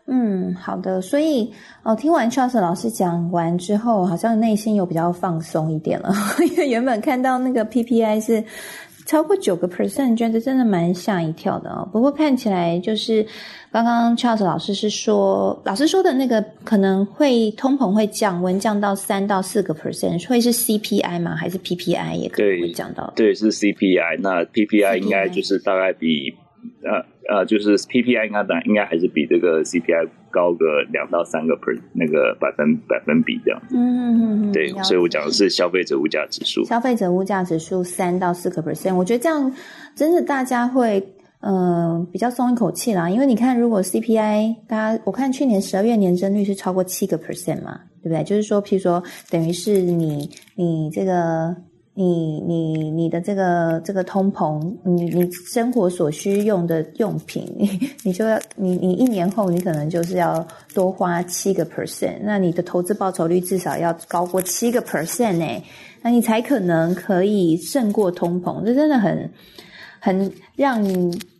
[0.07, 1.01] 嗯，好的。
[1.01, 1.51] 所以
[1.83, 6.13] 哦，听完 Charles 老师讲完之后，好像内心有比较放松一点了，
[6.53, 8.45] 因为原本看到那个 PPI 是。
[9.07, 11.89] 超过九个 percent，觉得真的蛮吓一跳的哦。
[11.93, 13.27] 不过看起来就是
[13.73, 21.35] 刚刚 Charles 老师是说，老师说的那个可能会通膨会降温，降到三到四个 percent，会是 CPI 吗？
[21.35, 23.13] 还是 PPI 也可能会降到？
[23.17, 24.19] 对，是 CPI。
[24.21, 26.35] 那 PPI 应该就是大概比。
[26.83, 33.63] 呃呃，就是 PPI 应该当应该还是比这个 CPI 高个两到三个 per 那个百分百分比这样。
[33.71, 34.53] 嗯嗯嗯。
[34.53, 36.65] 对，所以我讲的是消费者物价指数。
[36.65, 39.55] 消费者物价指数三到四个 percent，我觉得这样
[39.95, 41.01] 真的大家会
[41.43, 43.09] 嗯比较松一口气啦。
[43.09, 48.25] 因为你看，如果 CPI，大家我看去年十二月年增率是超过七个 percent 嘛，对不对？
[48.25, 51.55] 就是说，譬如说，等于是你你这个。
[52.03, 65.63] 你你你的这个这个通膨，你你生活所需用的用品，你 你就要你你一年后你可能就是要多花七个 percent，那你的投资报酬率至少要高过七个 percent 呢，
[66.01, 69.31] 那你才可能可以胜过通膨，这真的很
[69.99, 70.83] 很让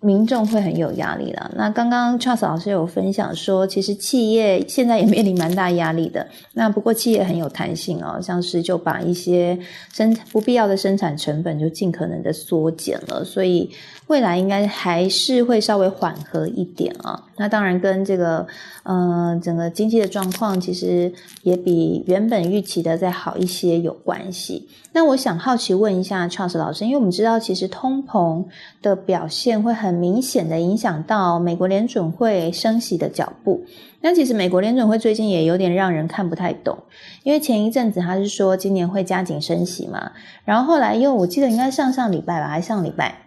[0.03, 1.51] 民众会很有压力了。
[1.55, 6.27] 那刚刚 Charles 老师有分享说，其实企业现在也面临蛮大压力的。
[6.55, 9.59] 那不过企业很有弹性哦，像是就把一些
[9.93, 13.71] 生不必要的生产成本就尽可能的缩减了，所以
[14.07, 17.23] 未来应该还是会稍微缓和一点啊。
[17.37, 18.47] 那当然跟这个
[18.85, 24.69] 嗯整个经济的状况其实也比原本预期的再好一些有关系。
[24.93, 28.45] 那我想好奇问一下 Charles 老师，因为我们知道其实通膨
[28.83, 30.01] 的表现会很。
[30.01, 33.67] 明显的影响到美国联准会升息的脚步。
[34.01, 36.79] 那其实美国联准会最近也有点让人看不太懂，
[37.23, 40.13] 因为前一阵子他是说今年会加紧升息嘛，
[40.45, 43.27] 然后后来又我记得应该上上礼拜吧，还上礼拜。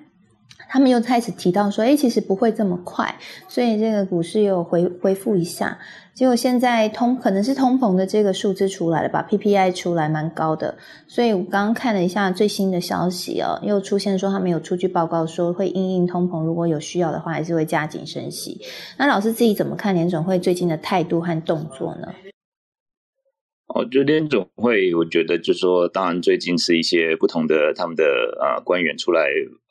[0.68, 3.14] 他们又开始提到说，哎，其实不会这么快，
[3.48, 5.78] 所以这个股市又回恢复一下。
[6.14, 18.62] 结果现在通可能是通膨的这个数字出来了吧，PPI 出来蛮高的，所以我刚刚看了一下最新的消息哦，又出现说他们有出具报告说会因应通膨，如果有需要的话，还是会加紧升息。
[18.98, 22.14] 那老师自己怎么看联总会最近的态度和动作呢？
[23.74, 28.04] 哦，就联总会，我觉得就说，当然最近是一些不同的他们的
[28.40, 29.24] 呃官员出来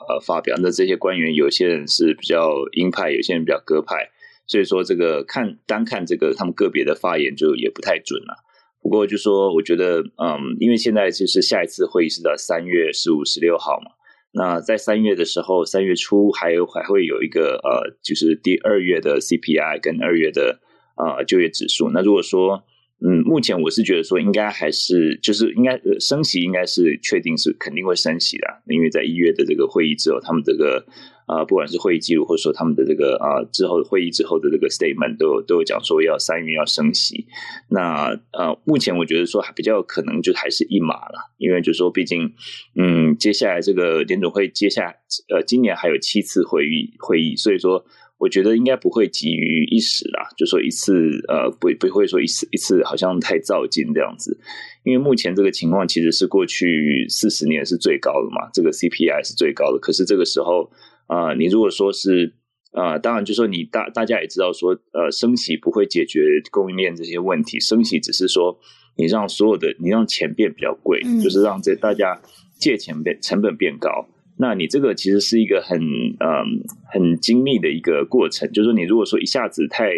[0.08, 4.10] 呃发表，那这些官员有些人是比较鹰派，有些人比较鸽派，
[4.52, 8.44] 所以说这个看单看这个他们个别的发言就也不太准了。
[8.82, 13.92] 不过就说我觉得，嗯，因为现在就是下一次会议是在三月十五、十六号嘛，
[14.34, 20.60] 那在三月的时候，三月初还有还会有一个呃，就是第二月的 CPI 跟二月的
[20.96, 21.90] 呃就业指数。
[21.90, 22.62] 那如果说
[23.04, 30.84] 嗯，目前我是觉得说，应该还是就是应该升息，应该是确定是肯定会升息的，因为在一月的这个会议之后，他们这个
[31.26, 37.26] 啊，不管是会议记录，或者说他们的这个啊之后会议之后的这个 statement，都有都有讲说要三月要升息。
[37.68, 42.32] 那呃，目前我觉得说还比较可能就还是一码了，因为就说毕竟
[42.74, 44.94] 嗯，接下来这个联总会接下
[45.28, 47.84] 呃今年还有七次会议会议，所以说
[48.18, 50.92] 我觉得应该不会急于一时啦，就说一次
[51.28, 54.38] 呃不不会说一次一次好像太造进这样子。
[54.84, 59.78] 因为目前这个情况其实是过去四十年是最高的嘛，这个 CPI 是最高的。
[59.78, 60.68] 可是这个时候，
[61.12, 62.32] 啊，你如果说是，
[62.72, 66.20] 啊，当然就说你大大家也知道说，呃，升息不会解决
[66.50, 68.58] 供应链这些问题，升息只是说
[68.96, 72.20] 你让所有的你让钱变比较贵，就是让这大家
[72.58, 74.08] 借钱变成本变高。
[74.38, 79.90] 那你这个其实是一个很嗯很精密的一个过程，就是说你如果说一下子太。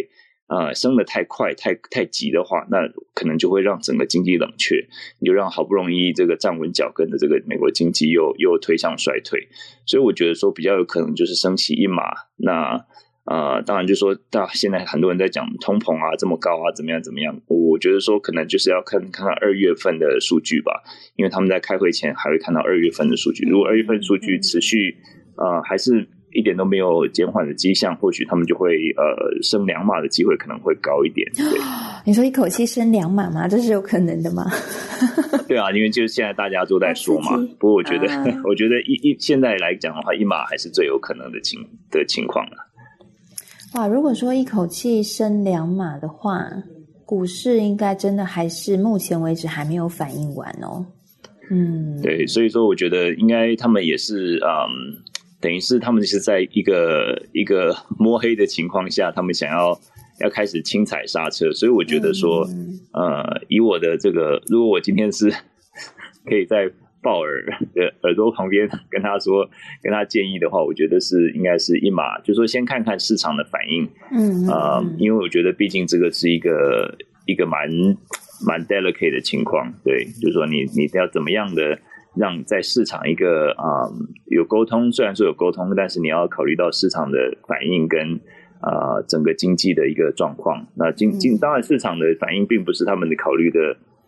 [0.46, 4.87] 呃，升的太快、太太急的话，那可能就会让整个经济冷却，
[5.18, 9.48] 你就让好不容易这个站稳脚跟的这个美国经济又又推向衰退。
[9.87, 12.02] 所以我觉得说比较有可能就是升起一码。
[12.37, 12.85] 那
[13.24, 20.83] 呃，当然就说到现在很多人在讲通膨啊这么高啊怎么样怎么样，我觉得说可能就是要看看看二月份的数据吧，
[21.16, 23.48] 因为他们在开会前还会看到二月份的数据。
[23.48, 24.98] 如果二月份数据持续
[25.38, 26.07] 呃还是。
[26.35, 31.27] 一点都没有减缓的迹象，或许他们就会呃升两码的机会可能会高一点。
[31.35, 31.47] 对，
[32.05, 33.47] 你说一口气升两码吗？
[33.49, 34.44] 这是有可能的吗？
[35.47, 37.37] 对啊，因为就是现在大家都在说嘛。
[37.59, 38.07] 不过我觉得，
[38.44, 42.57] 我觉得一一现在来讲的话，一码还是最有可能的情的情况了。
[43.75, 46.44] 哇，如果说一口气升两码的话，
[47.07, 50.85] 股市应该真的还是目前为止还没有反应完哦。
[51.51, 55.05] 嗯，对，所以说我觉得应该他们也是嗯。
[55.44, 59.78] 等于是他们是在一个一个摸黑的情况下，他们想要
[60.20, 62.48] 要开始轻踩刹车，所以我觉得说，
[62.94, 65.30] 呃，以我的这个，如果我今天是
[66.24, 66.70] 可以在
[67.02, 69.46] 鲍尔的耳朵旁边跟他说，
[69.83, 77.68] 跟他建议的话，我觉得是应该是一码，就说先看看市场的反应，嗯啊，因为我觉得毕竟这个是一个一个蛮
[78.46, 81.78] 蛮 delicate 的情况，对，就是说你你要怎么样的。
[82.16, 83.90] 让在市场一个啊
[84.27, 88.00] 有沟通，虽然说有沟通，但是你要考虑到市场的反应跟
[88.61, 90.66] 啊整个经济的一个状况。
[90.74, 93.59] 那经经当然市场的反应并不是他们的考虑的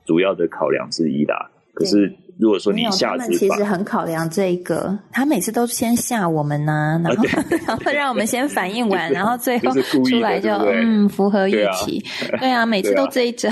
[0.05, 1.35] 主要的考量之一的。
[1.75, 7.25] 可是如果说你一下子，其实很考量这个，他每次都先吓我们呢， 然后
[7.67, 12.03] 然后让我们先反应完， 然后最后出来就嗯符合预期。
[12.41, 13.51] 对啊，每次都这一招。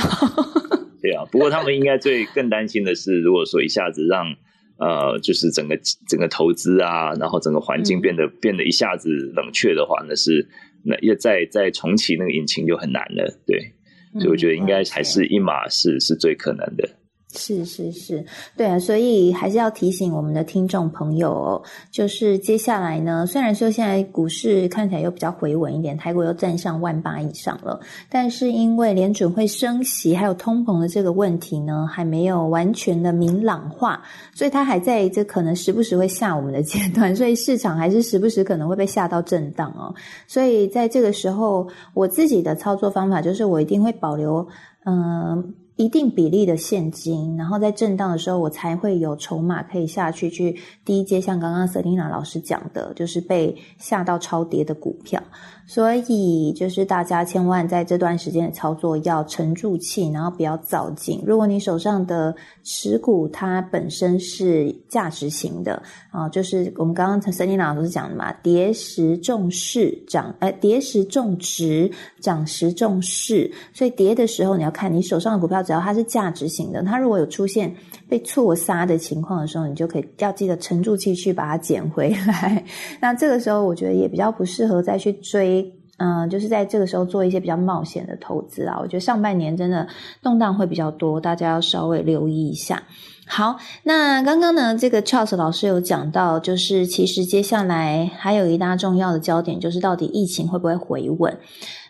[1.04, 4.34] 对啊，不过他们应该最更担心的是， 如果说一下子让
[4.78, 10.48] 呃，就是整个整个投资啊，然后整个环境变得变得一下子冷却的话，那是
[10.82, 13.38] 那要再再重启那个引擎就很难了。
[13.46, 13.72] 对，
[14.18, 16.88] 所以我觉得应该还是一码是是最可能的。
[17.36, 18.24] 是是是，
[18.56, 34.00] 对啊，所以还是要提醒我们的听众朋友，就是接下来呢，虽然说现在股市看起来又比较回稳一点，台股又站上万八以上了，但是因为联准会升息，还有通膨的这个问题呢，还没有完全的明朗化，
[34.34, 39.92] 所以它还在这可能时不时会吓我们的阶段，所以市场还是时不时可能会被吓到震荡哦。
[40.28, 44.46] 所以在这个时候，我自己的操作方法就是，我一定会保留，
[44.86, 45.54] 嗯。
[45.76, 55.20] 一定比例的现金，然后在震荡的时候，我才会有筹码可以下去去低阶，像刚刚 Selina 老师讲的，就是被吓到超跌的股票。
[55.66, 61.22] 所以就是大家千万在这段时间的操作要沉住气，然后不要躁进。
[61.26, 73.50] 如果你手上的持股它本身是价值型的啊，就是我们刚刚森林老师讲的嘛，跌时重势涨，哎，跌时重值，涨时重势。
[73.72, 77.74] 所以跌的时候你要看你手上的股票，只要它是价值型的，它如果有出现
[78.08, 82.62] 被错杀的情况的时候，你就可以要记得沉住气去把它捡回来。
[83.00, 85.74] 那这个时候我觉得也比较不适合再去追。
[85.96, 89.86] 嗯，就是在这个时候做一些比较冒险的投资啊，我觉得上半年真的
[90.20, 92.82] 动荡会比较多，大家要稍微留意一下。
[93.26, 101.38] 好，那刚刚呢，这个 Charles 老师有讲到，就是其实接下来还有一大重要的焦点，就是到底疫情会不会回稳。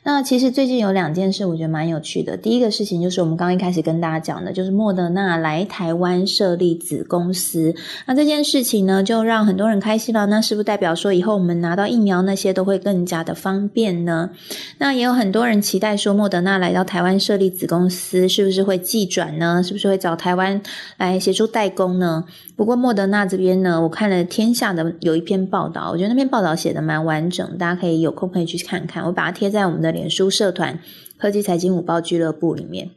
[0.06, 2.36] 那其实最近有两件事，我觉得蛮有趣的。
[2.36, 7.74] 第一个事情就是我们刚一开始跟大家讲的，就是莫德纳来台湾设立子公司。
[8.06, 10.26] 那这件事情呢，就让很多人开心了。
[10.26, 14.28] 那是不是代表说以后我们拿到疫苗那些都会更加的方便呢？
[14.76, 19.62] 那也有很多人期待说，莫德纳来到台湾设立子公司，是不是会寄转呢？
[19.62, 20.60] 是不是会找台湾
[20.98, 22.22] 来协助代工呢？
[22.56, 29.02] 不过莫德纳这边呢，我看了天下的有一篇报道，我觉得那篇报道写的蛮完整，大家可以有空可以去看看。
[29.02, 29.93] 我把它贴在我们的。
[29.94, 30.78] 脸书社团
[31.16, 32.90] 科技财经五报俱乐部里面，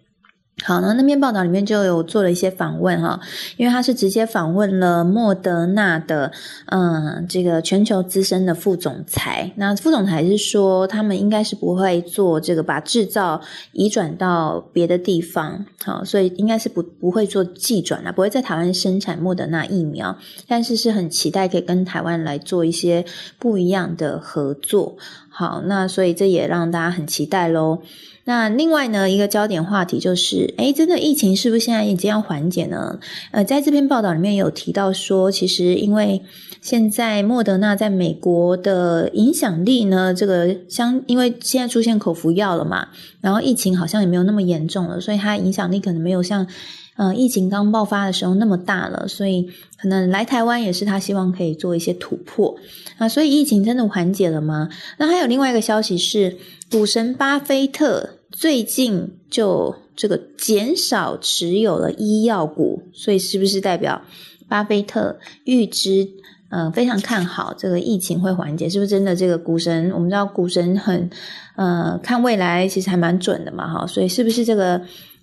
[0.66, 3.20] 好，那那篇报道里面就有做了一些访问哈，
[3.58, 6.32] 因为他是直接访问了莫德纳的，
[6.66, 9.54] 嗯，这个全球资深的副总裁。
[9.58, 13.40] 那副总裁是说，他们应该是不会做这个把制造
[13.72, 20.18] 移转到别的地方，好，所以应该是不不会做寄转啊，不会在台湾生产莫德纳疫苗，
[20.48, 23.06] 但是是很期待可以跟台湾来做一些
[23.38, 24.98] 不一样的合作。
[25.38, 27.78] 好，那所以这也让大家很期待喽。
[28.24, 33.00] 那另外呢，一个焦点话题就是，哎，真的疫情是不是现在已经要缓解呢？
[33.30, 36.24] 呃，在这篇报道里面有提到说，其实因为
[36.60, 42.88] 现在莫德纳在美国的影响力呢，这个相因为现在出现口服药了嘛，
[43.22, 46.48] 然后疫情好像也没有那么严重了，所以它影响力可能没有像
[46.96, 49.48] 呃疫情刚爆发的时候那么大了，所以
[49.80, 52.56] 可能来台湾也是他希望可以做一些突破
[52.98, 53.08] 啊。
[53.08, 54.70] 所以疫情真的缓解了吗？
[54.98, 56.38] 那还有另外一个消息是，
[56.72, 58.12] 股神巴菲特。
[58.30, 64.02] 最近就这个减少持有了医药股，所以是不是代表
[64.50, 66.08] 巴菲特预知，
[66.50, 68.70] 嗯，非常看好这个疫情会缓解？
[68.70, 69.16] 是不是真的？
[69.16, 71.10] 这个股神，我们知道股神很，
[71.56, 74.80] 呃，看未来其实还蛮准的嘛，哈，所以是不是这个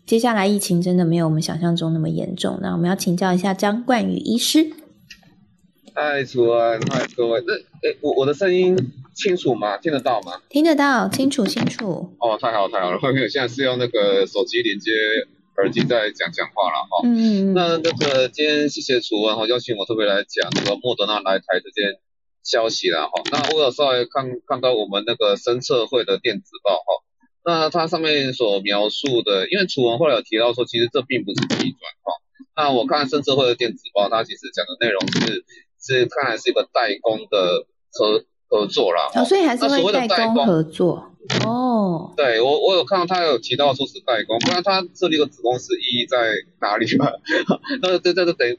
[0.07, 2.59] 接下来疫情真的没有我们想象中那么严重？
[2.61, 4.71] 那我们要请教一下张冠宇医师。
[5.95, 7.55] 嗨，楚安，嗨，各位，那，
[7.89, 8.77] 诶，我我的声音。
[9.15, 9.79] 清楚吗？
[9.79, 10.43] 听得到吗？
[10.49, 12.11] 听得到，清楚清楚。
[12.19, 14.91] 哦，太好太好了，因为现在是用那个手机连接
[15.57, 17.03] 耳机在讲讲话了哈。
[17.05, 22.01] 嗯那那个今天谢谢楚文哈邀请我特别来讲那个莫德纳来台这件
[22.43, 23.13] 消息了哈。
[23.31, 27.05] 那我有稍微看看到我们那个生测会的电子报哈。
[27.45, 32.13] 那它上面所描述的，因为楚文后来有提到说，其实这并不是逆转哈。
[32.57, 35.45] 那我看甚至会的电子报，它其实讲的内容是
[35.81, 38.25] 是看来是一个代工的合。
[38.47, 41.11] 合作啦，所以还是会代工合作
[41.45, 42.13] 哦。
[42.17, 47.11] 对我，我有看到他有提到说是代工，不然他设立个子公司意义在哪里嘛？
[47.83, 48.57] 那这这个等，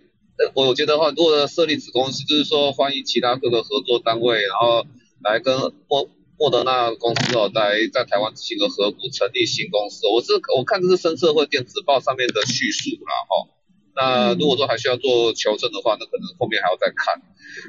[0.53, 4.85] 我觉得话，如果设立子公司，就是说欢迎其他各个合作单位，然后
[5.23, 5.55] 来跟
[5.87, 10.05] 莫莫德纳公司哦，在在台湾进行个合股，成立新公司。
[10.07, 13.49] 我是我看这是深社会电子报上面的叙述啦，哈。
[13.95, 17.21] 那如果说还需要做求证的话，那可能后面还要再看。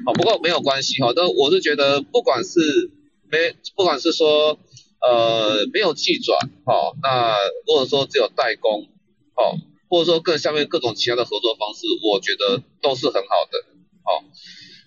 [0.05, 1.13] 好，不过没有关系哈。
[1.15, 2.91] 但我是觉得，不管是
[3.31, 4.59] 没，不管是说
[4.99, 8.89] 呃没有寄转，好，那或者说只有代工，
[9.33, 9.55] 好，
[9.89, 13.63] 或者说更下面各种其他的合作方式，我觉得都是很好的，
[14.03, 14.25] 好，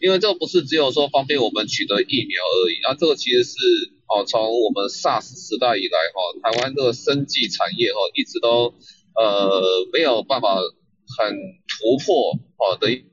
[0.01, 3.57] 因为这不是只有说方便我们取得疫苗而已，啊，这个其实是
[4.09, 8.75] 哦从我们 SARS 时代以来哈，台湾这个生技产业哈一直都
[9.15, 10.59] 呃没有办法。
[11.19, 11.35] 很
[11.67, 13.05] 突破哦的一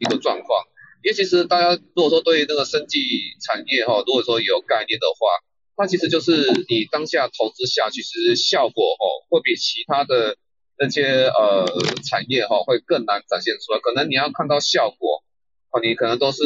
[0.00, 0.64] 一个状况，
[1.04, 2.98] 因为其实大家如果说对那个生技
[3.44, 5.28] 产业哈，如果说有概念的话，
[5.76, 10.38] 那其实就是你当下投资下去，其实效果哦会比其他的
[10.78, 11.66] 那些呃
[12.02, 15.22] 产业哈会更难展现出来，可能你要看到效果
[15.70, 16.44] 哦，你可能都是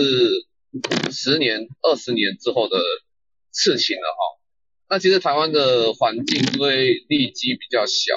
[1.11, 2.79] 十年、二十年之后的
[3.53, 4.21] 事情了哈。
[4.91, 8.15] 那其实台湾的环境因为利基比较小。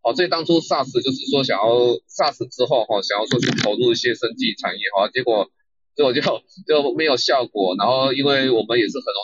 [0.00, 1.66] 哦，所以当初 SARS 就是说想要
[2.06, 5.50] SARS 之后哈，想要说去投入一些生技产业哈，结果
[5.96, 6.22] 结果就
[6.66, 7.74] 就没有效果。
[7.76, 9.20] 然后因为我们也是很容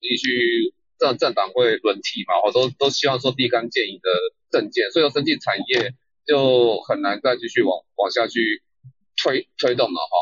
[0.00, 4.10] 易去政政党会轮替嘛，我都都希望说立竿见影的
[4.50, 5.94] 政见，所以生技产业
[6.26, 8.62] 就很难再继续往往下去
[9.16, 10.14] 推推动了哈。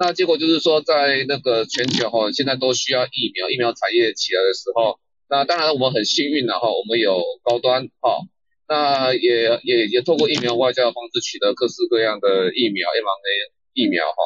[0.00, 4.98] 那结果就是说在那个全球哈，现在都需要疫苗，疫苗产业起来的时候，
[5.28, 8.24] 那当然我们很幸运了哈，我们有高端哈。
[8.66, 14.16] 那也也也透过疫苗外交的方式取得各式各样的疫苗 m r a 疫苗哈。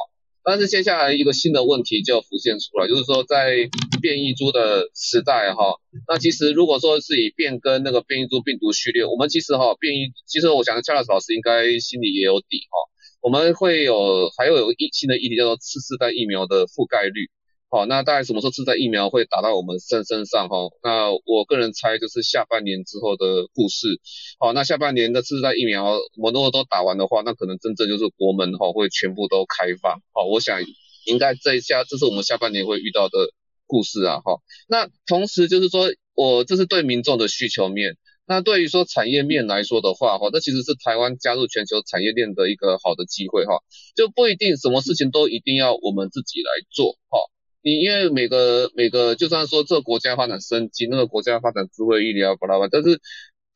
[0.44, 3.68] 但是接下来一个新的问题就浮现出来，就是说在
[4.00, 12.93] 变异株的时代哈，那其实如果说是以变更那个变异株病毒序列，我们其实哈变异，其实我想恰老师应该心里也有底哈。
[13.24, 17.30] 我们会有还有有一新的议题叫做次世代疫苗的覆盖率。
[17.70, 20.68] 好，那大概什么时候次代疫苗会打到我们身身上哈？
[20.82, 23.98] 那我个人猜就是下半年之后的故事。
[24.38, 25.84] 好，那下半年的次代疫苗
[26.18, 30.02] 我们如果都打完的话，那可能真正就是国门哈会全部都开放。
[30.12, 30.60] 好，我想
[31.06, 33.32] 应该这一下这是我们下半年会遇到的
[33.66, 34.42] 故事啊哈。
[34.68, 37.96] 那同时就是说我这是对民众的需求面，
[38.26, 43.62] 那对于说产业面来说的话哈，那其实是台湾加入全球产业链的一个好的机会哈，
[43.94, 47.18] 就不一定什么事情都一定要我们自己来做哈。
[47.62, 53.00] 你因为每个每个，就算说这个国家发展升级，那个国家发展智慧医疗，巴拉巴拉，但是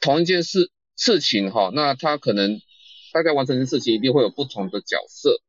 [0.01, 2.59] 同一件事事情哈，那他可能
[3.13, 5.41] 大概完成的事情一定会有不同的角色。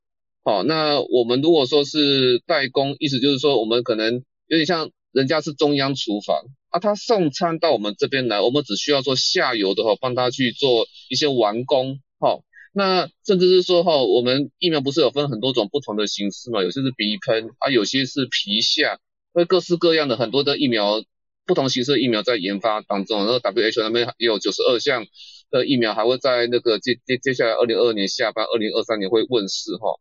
[0.43, 12.41] 好，那我们如果说是代工，意思就是说我们可能有点像人家是中央厨房啊，他送餐到我们这边来，我们只需要做下游的哈，帮他去做一些完工哈。
[12.71, 16.61] 那甚至是说哈，我们疫苗不是有分很多种不同的形式嘛？
[16.61, 18.99] 有些是鼻喷啊，有些是皮下，
[19.33, 21.03] 会各式各样的很多的疫苗，
[21.47, 23.17] 不同形式的疫苗在研发当中。
[23.25, 25.07] 然后 WHO 那边也有九十二项
[25.49, 29.99] 的疫苗，还会在那个接接接下来二零二二年下半，二零二三年会问世哈。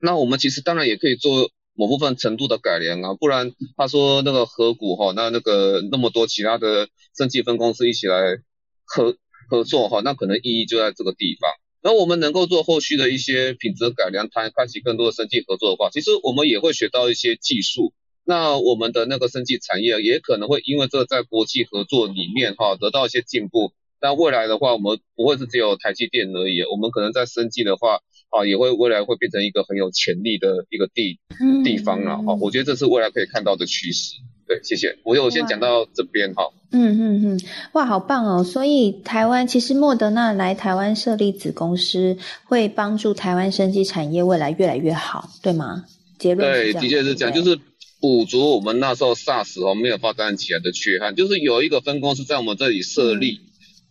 [0.00, 8.38] 那我们其实当然也可以做某部分程度的改良啊，不然他说那个合股哈，那那个那么多其他的生技分公司一起来
[8.84, 9.16] 合
[9.50, 11.50] 合作哈，那可能意义就在这个地方。
[11.82, 17.92] 那我们能够做后续的一些品质改良，谈开启更多的生技合作的话，其实我们也会学到一些技术。
[18.24, 23.72] 那我们的那个生技产业也可能会因为这个在国际合作里面哈得到一些进步。
[24.00, 28.00] 那未来的话，我们不会是只有台积电而已，我们可能在生技的话
[28.34, 31.20] 啊，也会未来会变成一个很有潜力的一个地
[31.62, 32.34] 地方了哈。
[32.40, 34.14] 我觉得这是未来可以看到的趋势。
[34.46, 34.98] 对，谢谢。
[35.04, 36.50] 我有先讲到这边哈。
[36.72, 37.40] 嗯嗯嗯，
[37.72, 38.42] 哇，好棒哦！
[38.44, 45.84] 所以台湾其实莫德纳来台湾设立子公司，会帮助台湾生技产业未来越来越好，对吗？
[46.18, 47.58] 结论对，的确是这样，就是
[48.00, 53.40] 补足我们那时候 SARS 哦没有发展起来的缺憾，就是有一个分公司在我们这里设立。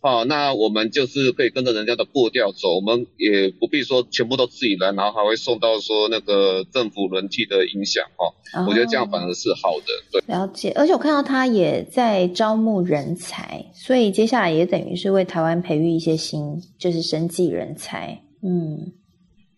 [0.04, 8.28] 哦，那我们就是可以跟着人家的步调走，我们也不必说全部都自己来，然后还会受到说那个政府轮替的影响哦。
[8.68, 10.22] 我觉得这样反而是好的，对。
[10.26, 18.22] 了解，而且我看到他也在招募人才，所以接下来也等于是为台湾培育一些新，就是生技人才。
[18.42, 18.92] 嗯，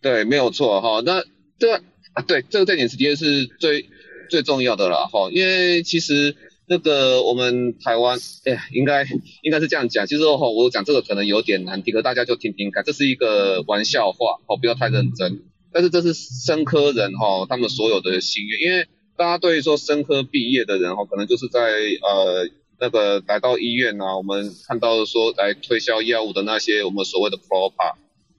[0.01, 1.01] 对，没有错哈。
[1.05, 1.21] 那
[1.59, 1.75] 这
[2.13, 3.85] 啊对这个这点是的确是最
[4.29, 6.37] 最重要的了哈，因为其实。
[6.69, 9.05] 那个我们台湾，哎，应该
[9.41, 15.43] 应该是这样讲，就是说哈，我讲这个可能有点难听，可大家就听听看，这是一个玩笑话，哦，不要太认真。
[15.71, 22.49] 但是这是生科人哈，他们所有的心愿，因为大家对于说生科毕业的人哈，可能就是在呃
[22.79, 27.95] 那个来到医院啊，我们看到说来推销药物的那些我们所谓的 proper，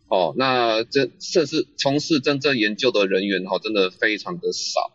[0.08, 4.92] 哦，那这甚至从事真正研究的人员哈，真的非常的少。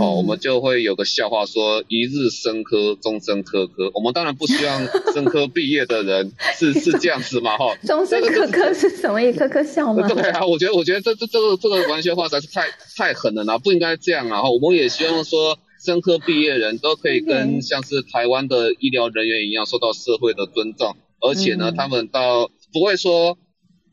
[0.00, 3.90] 哦，我们就会有个笑话说，一日生科，终身科科。
[3.94, 7.76] 我们当然不希望生科毕业的人是是这样子嘛，哈。
[7.86, 9.38] 终身科科是什么意思？
[9.40, 10.08] 科科笑吗？
[10.08, 12.66] 对啊，我觉得我觉得这这这个这个玩笑话实在是太
[12.96, 14.42] 太狠了啦，不应该这样啊。
[14.42, 23.38] 哈，我们也希望说，生科毕业人都可以跟像是台湾的医疗人员一样，受到社会的尊重，而且呢，他们到不会说，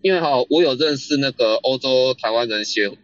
[0.02, 2.96] 因为哈，我有认识那个欧洲台湾人协哦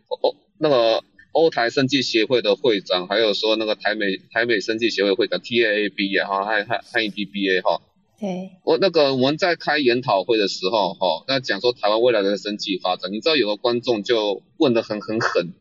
[0.57, 1.03] 那个。
[1.37, 7.79] 欧台生技协会的会长，还有说那个台美台美生技协会会长 T A A B 啊，哈，还还还有 D B A 哈。
[8.19, 8.49] 对。
[8.63, 15.53] 我那个我们在开研讨会的时候，哈，那讲说台湾未来的生技发展，你知道有个观众就问的很很狠，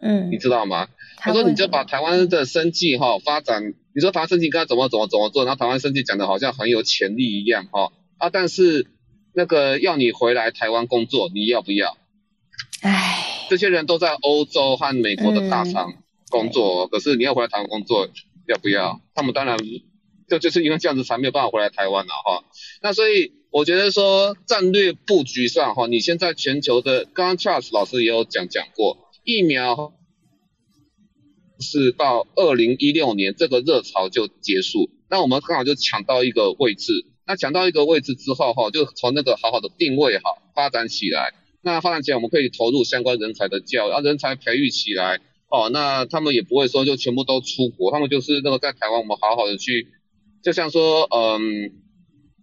[0.00, 0.88] 嗯，你知道吗？
[1.18, 8.88] 他说你就把台湾的生技哈发展，你说台湾生技该怎么怎么怎么做，然后台湾生技讲的好像很有潜力一样哈啊，但是
[9.32, 11.96] 那个要你回来台湾工作，你要不要？
[12.82, 13.31] 唉。
[13.52, 15.92] 这些人都在欧洲和美国的大厂
[16.30, 18.08] 工作，可是你要回来台湾工作，
[18.48, 19.02] 要不要？
[19.14, 19.58] 他们当然
[20.26, 22.44] 就就是因为这样子才没有办法回来台湾了哈。
[22.80, 29.92] 那所以我觉得说战略布局上哈，你现在全球的，刚刚 Charles 老师也有讲讲过，疫苗
[31.60, 41.34] 是到二零一六年这个热潮就结束，那我们刚好就抢到一个位置，那抢到一个位置之后哈，就从那个好好的定位哈发展起来。
[41.62, 49.86] 那发展起来，我们可以投入相关人才的教育，啊人才培育起来，哦，那他们也不会说就全部都出国，他们就是那个在台湾，我们好好的去，
[50.42, 51.70] 就像说，嗯，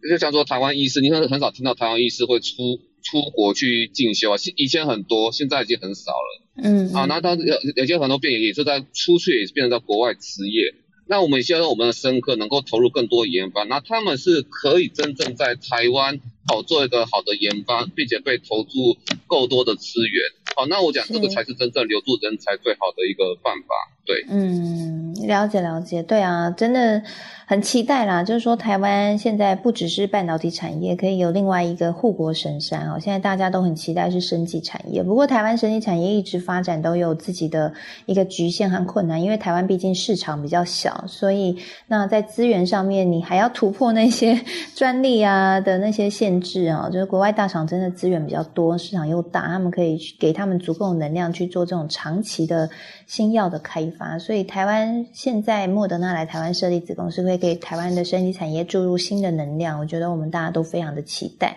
[0.10, 10.74] 就像说台湾医师，你很很少听到台湾医师会出出国去进修啊，以前很多，现在已经很少了，嗯，啊，那他有有些很多病人也是在出去，也是变成在国外执业。
[11.12, 18.98] 那我们希望我们的生科能够投入更多研发，那他们是可以真正在台湾好做一个好的研发，并且被投入
[19.28, 20.24] 够多的资源。
[20.56, 23.76] 好，那我讲这个才是真正留住人才最好的一个办法。
[24.04, 27.04] 对，嗯，了解了解，对啊，真的。
[27.50, 33.00] 很期待啦，就是说台湾现在不只是半导体产业，可以有另外一个护国神山哦。
[33.02, 37.74] 现在大家都很期待是生技产业，不过台湾生技产业一直发展都有自己的
[38.06, 44.40] 一个局限和困难，因为台湾毕竟市场比较小，所以那在资源上面你还要突破那些
[44.76, 46.88] 专利啊的那些限制啊。
[46.92, 52.70] 就是国外大厂真的资源比较多，市场又大，他们可以给他们足够能量去做这种长期的
[53.08, 54.20] 新药的开发。
[54.20, 57.40] 所以台湾现在莫德纳来台湾设立子公司会。
[57.40, 61.56] 给台湾的生技产业注入新的能量，我觉得我们大家都非常的期待。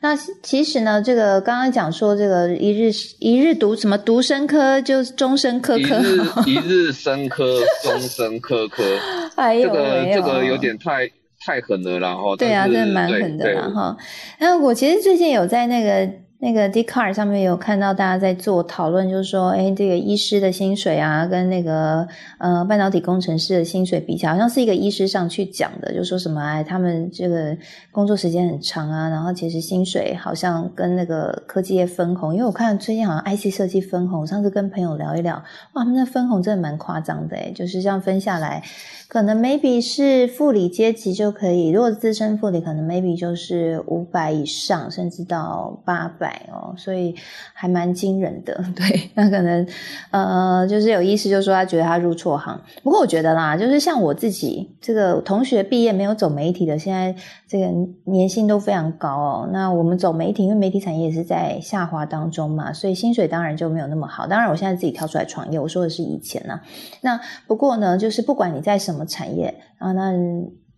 [0.00, 5.98] 那其实呢，这个刚刚讲说这个一日一日读什么读生科，就是终身科科，
[6.46, 8.84] 一日生科，终身科科。
[9.36, 11.10] 哎呦，这个这个有点太
[11.48, 13.96] 太狠了，然后对啊，真的蛮狠的啦哈。
[14.38, 16.08] 那我其实最近有在那个。
[16.40, 22.06] 那个 d c a r 上面有看到大家在做讨论，就是说，哎，这个医师的薪水啊，跟那个
[22.38, 27.58] 呃半导体工程师的薪水比起来，好像是一个医师上去讲的，就说什么哎，他们这个
[27.90, 35.34] 工作时间很长啊，然后其实薪水好像跟那个科技业分红，因为我看最近好像 IC 设计分红，上次跟朋友聊一聊，
[35.72, 38.62] 哇，他们那分红真的蛮夸张的哎，就是这样分下来。
[39.08, 47.14] 可能 maybe 是副理阶级就可以，如果资深副理，可能 maybe 就是五百以上，甚至到八百哦，所以
[47.54, 48.62] 还蛮惊人的。
[48.76, 49.66] 对，那可能
[50.10, 52.60] 呃，就是有意思，就是说他觉得他入错行。
[52.82, 57.16] 不过我觉得啦，就是像我自己这个同学毕业没有走媒体的，现在
[57.48, 57.66] 这个
[58.04, 59.48] 年薪都非常高哦。
[59.50, 64.26] 那我们走媒体，因为媒体产业也是在下滑当中嘛，所以薪水当然就没有那么好。
[64.26, 66.60] 当然，我现在自己跳出来创业，我说的是以前呢。
[67.00, 68.97] 那不过呢，就是不管你在什么。
[68.98, 69.92] 什么产业啊？
[69.92, 70.12] 那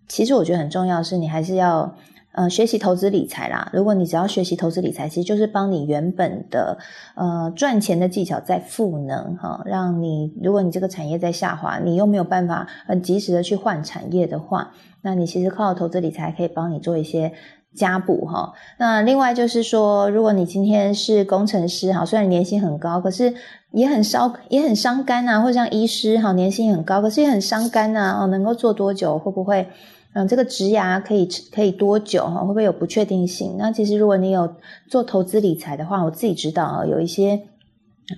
[0.07, 1.97] 其实我觉得很重要是，你还是要
[2.33, 3.71] 呃学习投资理财啦。
[3.73, 6.77] 如果你只要学习投资理财，其实就是帮你原本的
[7.15, 17.33] 呃赚钱的技巧在赋能哈，让你如果你这个产业在下滑，你又没有办法很及时的去换产业的话，那你其实靠投资理财可以帮你做一些
[17.75, 18.53] 加补哈。
[18.79, 23.33] 那另外就是说，如果你今天是工程师哈，虽然年薪很高，可是
[23.73, 28.19] 也很烧，也很伤肝啊，或者像医师哈，年薪很高，可是也很伤肝呐。
[28.21, 29.19] 哦，能够做多久？
[29.19, 29.69] 会不会？
[30.13, 32.27] 嗯，这个植牙可以可以多久？
[32.27, 33.55] 哈，会不会有不确定性？
[33.57, 34.53] 那其实如果你有
[34.89, 37.41] 做投资理财的话，我自己知道啊，有一些，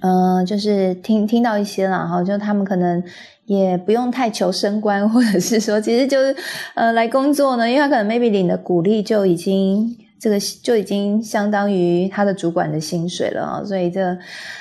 [0.00, 3.04] 嗯，就是听听到一些了哈，就他们可能
[3.46, 6.34] 也不用太求升官，或者是说，其实就是
[6.74, 9.96] 呃来工作呢，因为他可能 maybe 领的鼓励就已经。
[10.22, 14.16] 这个就已经相当于他的主管的薪水了啊，所以这，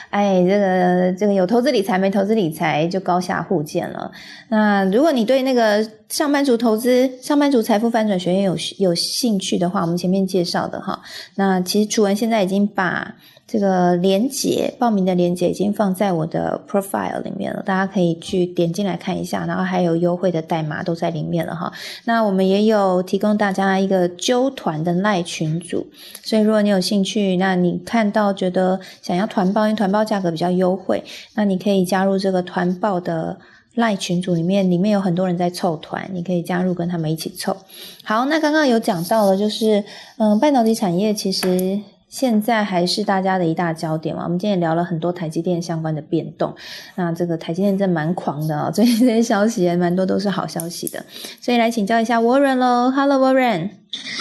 [0.09, 4.11] 哎，这个这个有投资理财没投资理财就高下互见了。
[4.49, 10.99] 那如果你对那个上班族投资、上班族财富翻转学院有有兴趣的话，我们前面介绍的哈，
[11.35, 13.13] 那其实楚文现在已经把。
[13.51, 21.69] 这个连接报名的连接已经放在我的 profile 里面了，大家可以去点进来看一下，然后还有优惠的代码都在里面了哈。
[22.05, 25.85] 那我们也有提供大家一个揪团的赖群组，
[26.23, 31.03] 所以如果你有兴趣，那你看到觉得想要团报，因为团报价格比较优惠，
[31.35, 33.37] 那你可以加入这个团报的
[33.75, 37.57] 赖群组里面，里面有很多人在凑团，你可以加入跟他们一起凑。
[38.05, 39.83] 好，那刚刚有讲到了，就是
[40.19, 41.77] 嗯，半导体产业其实。
[42.11, 44.25] 现在还是大家的一大焦点嘛？
[44.25, 46.53] 我们今天也聊了很多台积电相关的变动。
[46.95, 51.03] 那这个台积电真蛮狂的哦， 最近这些消息也蛮多都是好消息的。
[51.39, 53.69] 所以来请教一下 Warren 喽，Hello Warren。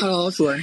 [0.01, 0.61] Hello 主任。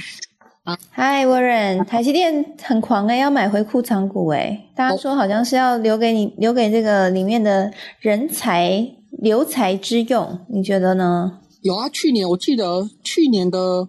[0.96, 7.70] Hi Warren，台积电很狂哎，要买回库藏股哎，大家说好像是要留给你，留给这个里面的
[8.00, 11.38] 人才留才之用，你觉得呢？
[11.60, 13.86] 有啊，去年我记得去年的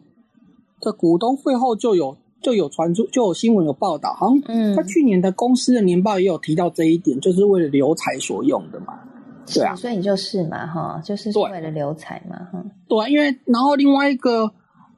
[0.82, 2.18] 的股东会后就有。
[2.42, 9.00] 就有传出，就有新闻有报道，好像嗯他去年的公司的年报也有提到这一点，就是为了留财所用的嘛。
[9.54, 12.64] 对啊，所以你就是嘛，哈，就是为了留财嘛，哈。
[12.88, 14.52] 对，因为然后另外一个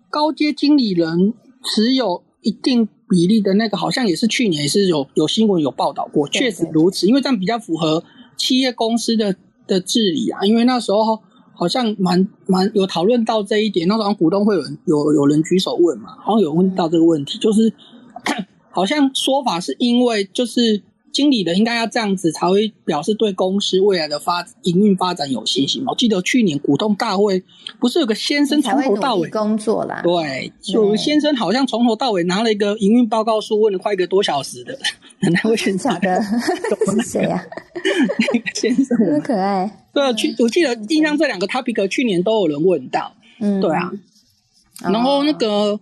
[0.10, 1.34] 高阶经理人
[1.64, 8.04] 持有一定比例的那个，好像也是去年也是有有新闻有报道过，确实如此，因为这样比较符合
[8.38, 9.36] 企业公司的
[9.68, 11.20] 的治理啊，因为那时候。
[11.54, 17.72] 好像蛮蛮有讨论到这一点，那时候股东会有人有有人举手问嘛，好像有问到这个问题，就是
[18.72, 20.82] 好像说法是因为就是
[21.12, 25.92] 经理的应该要这样子才会表示对公司未来的发营运发展有信心嘛。
[25.92, 27.44] 我记得去年股东大会
[27.82, 34.78] 不是有个先生从头到尾工作啦，对，有先生好像从头到尾拿了一个营运报告书，问了快一个多小时的，
[35.30, 37.46] 那位先生的是谁 呀？
[38.56, 39.70] 先生很可爱。
[39.94, 43.92] 对，去我记得印象这两个 topic 去年都有人问到，嗯，对啊，
[44.82, 45.80] 然后那个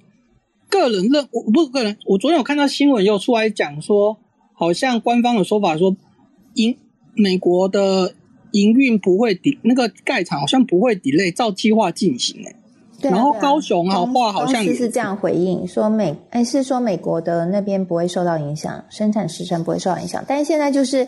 [0.68, 4.18] 个人认我不是个人，我昨天有看到新闻又出来讲说，
[4.54, 5.96] 好像官方的说法说，
[6.56, 6.76] 营
[7.14, 8.14] 美国的
[8.52, 12.42] 营运不会抵那个盖厂好像不会 delay，照计划进行
[13.02, 21.08] 哎，然后高雄好话好像是这样回应说美哎是说美国的那边不会受到影响，生产时程不会受到影响，但是现在就是。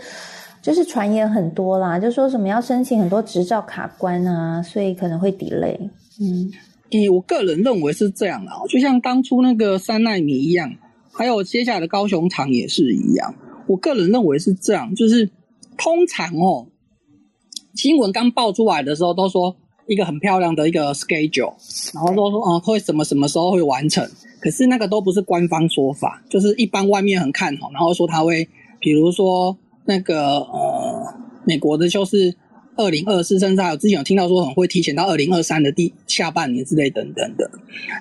[0.64, 5.76] 就是传言很多啦，就说什么要申请很多执照卡关啊，所以可能会 delay。
[6.20, 6.52] 嗯，
[6.92, 10.72] 以我个人认为是这样的，就像当初那个三奈米一样，
[11.12, 13.34] 还有接下来的高雄厂也是一样。
[13.66, 15.32] 我个人认为是这样，就是
[15.80, 16.68] 通常哦，
[17.74, 19.56] 新闻刚爆出来的时候都说
[19.88, 21.54] 一个很漂亮的一个 schedule，
[21.94, 24.08] 然后说说哦会什么什么时候会完成，
[24.40, 28.48] 可是那个都不是官方说法，就是一般外面很看好，然后说他会，
[28.80, 31.14] 比如说那个呃
[31.46, 32.34] 美国的就是
[32.78, 37.50] 二零二四，甚至还有之前有听到说很会提前到二零二三的第下半年之类等等的。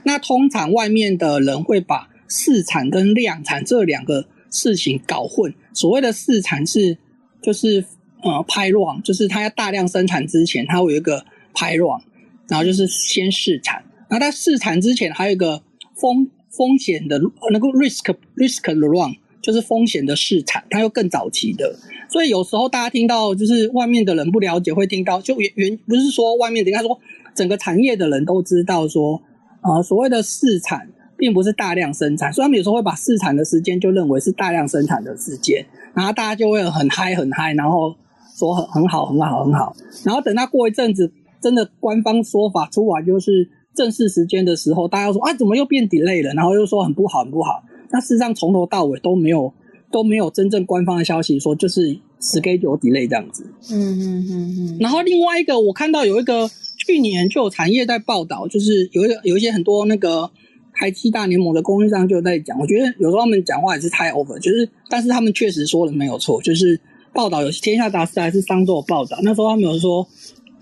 [0.04, 6.96] 那通常外面的人会把试产跟量产这两个事情搞混，所谓的试产是
[7.42, 7.84] 就是
[8.22, 11.24] 呃拍 run，就是它要大量生产之前，它会有一个。
[11.54, 12.00] 拍卵
[12.48, 15.62] 然后就是先试产，然后在试产之前还有一个
[15.94, 17.16] 风风险的
[17.52, 21.76] 那个 risk risk run，就是风险的试产，它又更早期的。
[22.08, 26.98] 所以有时候大家听到就是外面的人不了解，会听到就原原不是说外面的，应该说
[27.36, 29.22] 整个产业的人都知道说，
[29.62, 37.94] 呃，所谓的试产并不是大量生产，所以他们有时候会把试产的时间就认为是大量生产的时间，然后大家就会很嗨很嗨，然后
[38.36, 41.12] 说很很好很好很好，然后等到过一阵子。
[41.40, 46.32] 真的官方说法出来就是正式时间的时候，大家说啊，怎么又变 delay 了？
[46.34, 47.62] 然后又说很不好，很不好。
[47.90, 49.52] 那事实上从头到尾都没有
[49.90, 53.44] 都没有真正官方的消息说就是 schedule delay 这样子。
[53.70, 54.78] 嗯嗯嗯嗯。
[54.80, 56.50] 然后另外一个我看到有一个
[56.86, 60.30] 去年就有产业在报道，就是有一个有一些很多那个
[60.74, 66.78] 台积大联盟的供应商就在讲，我觉得有时候他们讲话也是太 over，就是但是他们确实说的没有错，就是
[67.12, 70.06] 报道有天下杂志还是商周报道，那时候他们有说。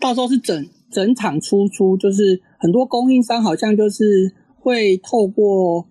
[0.00, 5.86] 到时候是整整场出出，就是很多供应商好像就是会透过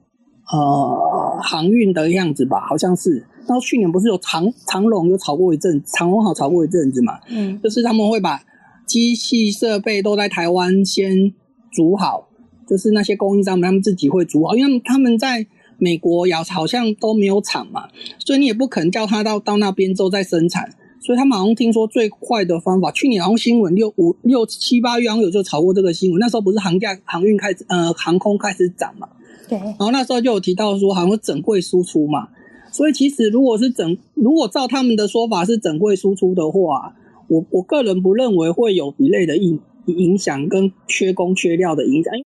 [0.52, 3.26] 呃航运的样子吧，好像是。
[3.48, 8.42] 然后去年不是有长长龙有炒过一阵，长龙好炒过一阵子嘛，嗯，就是他们会把
[8.86, 11.34] 机器设备都在台湾先
[11.72, 12.28] 组好，
[12.68, 15.48] 就是那些供应商们他们自己会组好，因为他们在
[15.78, 17.88] 美国要好像都没有厂嘛，
[18.20, 20.74] 所以你也不可能叫他到到那边之后再生产。
[21.08, 29.08] 所以他们好像听说最快的方法，去年好像新闻六五六七八月好像有就炒过这个新闻，那时候不是航价航运开始呃航空开始涨嘛，
[29.48, 32.28] 对，然后那时候就有提到说好像整柜输出嘛，
[32.74, 36.94] 所以其实如果是整如果照他们的说法是整柜输出的话，
[37.30, 42.26] 我我个人不认为会有一类的影影响跟缺工缺料的影响，因为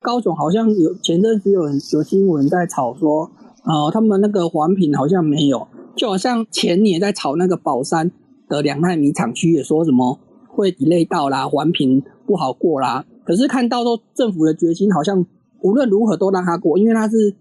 [0.00, 1.62] 高总好像有前阵子有
[1.92, 3.30] 有新闻在炒说，
[3.66, 5.68] 呃他们那个环评好像没有。
[5.94, 8.12] 就好像前年在炒那个宝山
[8.50, 13.06] 的两纳米厂区，也说什么会 delay 到啦，环评不好过啦。
[13.24, 15.24] 可是看到说政府的决心，好像
[15.62, 17.34] 无论如何都让他过，因为它是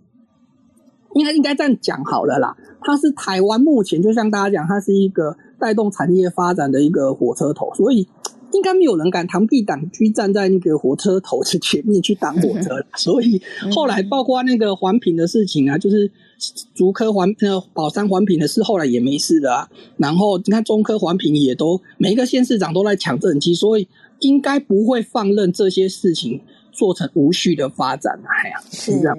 [1.16, 2.56] 应该应该这样讲好了啦。
[2.80, 8.08] 它是台湾目前就像大家讲，它是一个带动产业发展的一个火车头，所以
[8.56, 12.84] 应该没有人敢螳臂挡车站在那个火车头的前面去挡火车。
[12.98, 13.40] 所以
[13.72, 16.12] 后来包括那个环评的事情啊，就是。
[16.76, 19.66] 竹科环呃宝山环评的事，后来也没事的啊。
[19.96, 23.88] 然后你看中科环评也都每一个县市长都在抢政绩，所以
[24.20, 26.42] 应该不会放任这些事情
[26.74, 28.28] 做成无序的发展啊。
[28.44, 29.18] 哎呀，是这样。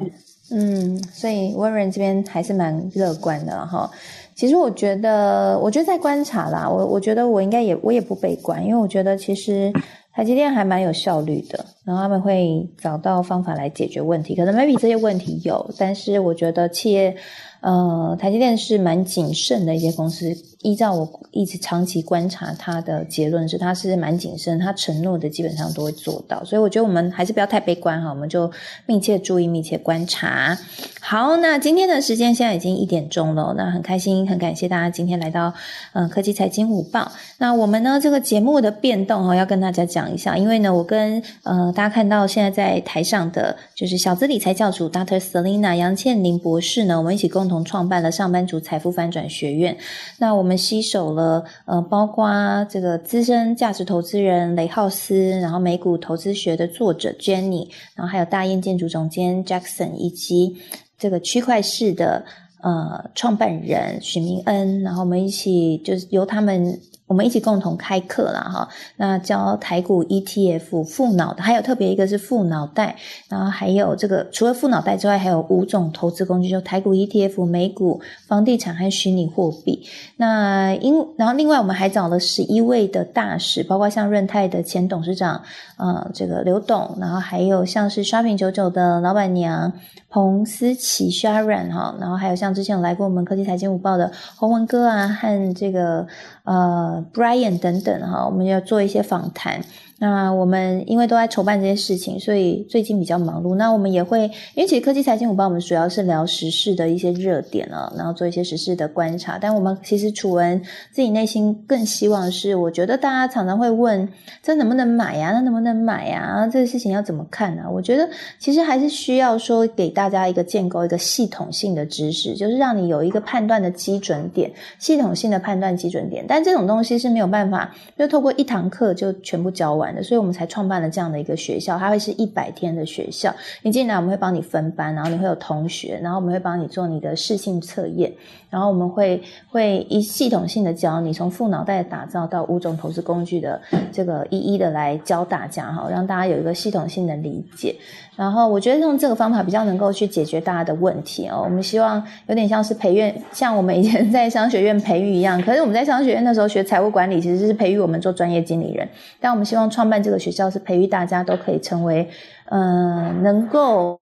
[0.51, 3.91] 嗯，所以温润这边还是蛮乐观的哈。
[4.37, 9.73] 其实我觉得，我就在观察啦，我我觉得我应该也我也不悲观，因为我觉得其实。
[10.17, 14.35] 台积电还蛮有效率的，然后他们会找到方法来解决问题。
[14.35, 17.15] 可能 maybe 这些问题有，但是我觉得企业，
[17.61, 20.37] 呃，台积电是蛮谨慎的一些公司。
[20.63, 28.51] 依照我一直长期观察他的结论是，他是蛮谨慎，他承诺的基本上都会做到，所以我觉得我们还是不要太悲观哈，我们就
[28.87, 30.59] 密切注意、密切观察。
[31.01, 35.55] 好，那今天的时间现在已经一点钟了，那很开心，很感谢大家今天来到
[35.93, 37.13] 嗯科技财经午报。
[37.39, 45.21] 那我们呢这个节目的变动哈，要跟大家讲一下，因为呢我跟呃大家看到现在在台上的就是小资理财教主 Dr.
[45.21, 49.77] Selina 杨倩玲博士呢，我们一起共共同创办了上班族财富翻转学院。
[50.19, 52.29] 那我们吸收了，呃，包括
[52.69, 60.57] 这个资深价值投资人雷浩斯，然后美股投资学的作者 Jenny，然后还有大雁建筑总监 Jackson，以及
[60.99, 62.25] 这个区块式的
[62.63, 66.77] 呃创办人许明恩，然后我们一起就是由他们。
[67.07, 72.97] 我们一起共同开课了哈，那教台股 ETF 副脑的，还有特别一个是副脑袋，
[73.29, 79.87] 然后还有这个除了副脑袋之外，还有五种投资工具，就台股 ETF、美股、房地产和虚拟货币。
[80.17, 85.41] 那因然后另外我们还找了十一位的大使，包括像润泰的前董事长，
[85.77, 89.73] 呃，这个刘董，然后还有像是刷屏九九的老板娘
[90.17, 96.07] 洪思琪 Sharon 哈，然后还有像之前有来过我们科技财经午报的洪文哥啊，和这个
[96.45, 97.05] 呃。
[97.13, 99.61] Brian 等等哈，我们要做一些访谈。
[99.99, 103.55] 那我们因为都在筹办这些事情，所以最近比较忙碌。
[103.55, 109.39] 那我们也会，因为其实科技财经午报我们主要是聊时事的一些热点啊，然后做一些时事的观察。
[109.39, 110.61] 但我们其实楚文
[110.93, 114.07] 自己内心更希望是，我觉得大家常常会问，
[114.43, 115.31] 这能不能买呀？
[115.33, 116.47] 那能不能买呀？
[116.53, 117.63] 这个事情要怎么看呢？
[117.73, 118.07] 我觉得
[118.39, 124.49] 其实还是需要说给大大家一个建构一个系统性的知识，就是让你有一个判断的基准点，
[124.79, 126.25] 系统性的判断基准点。
[126.29, 130.01] 但这种东西是没有办法，就透过一堂课就全部教完的。
[130.05, 133.35] 所以我们才创办了这样的一个学校，它会是一百天的学校。
[133.63, 138.13] 你进来，我们会帮你分班，然后你会有同学，然后我们会帮你做你的试性测验，
[138.49, 147.75] 然后我们会会一系统性的教你从副脑袋打造到五种投资工具的这个一一的来教大家哈，让大家有一个系统性的理解。
[148.17, 151.43] 然后我觉得用这个方法比较能够去解决大家的问题哦。
[151.45, 155.41] 我们希望有点像是培院，像我们以前在商学院培育一样。
[155.43, 158.89] 可是我们在商学院那时候学财务管理，其实是培育我们做专业经理人。
[159.21, 162.09] 但我们希望创办这个学校是培育大家都可以成为，
[162.47, 164.01] 嗯，能够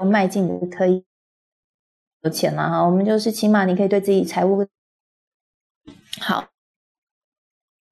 [0.00, 1.04] 迈进的可以
[2.22, 2.82] 有钱了哈。
[2.82, 4.66] 我们就是起码你可以对自己财务
[6.20, 6.44] 好。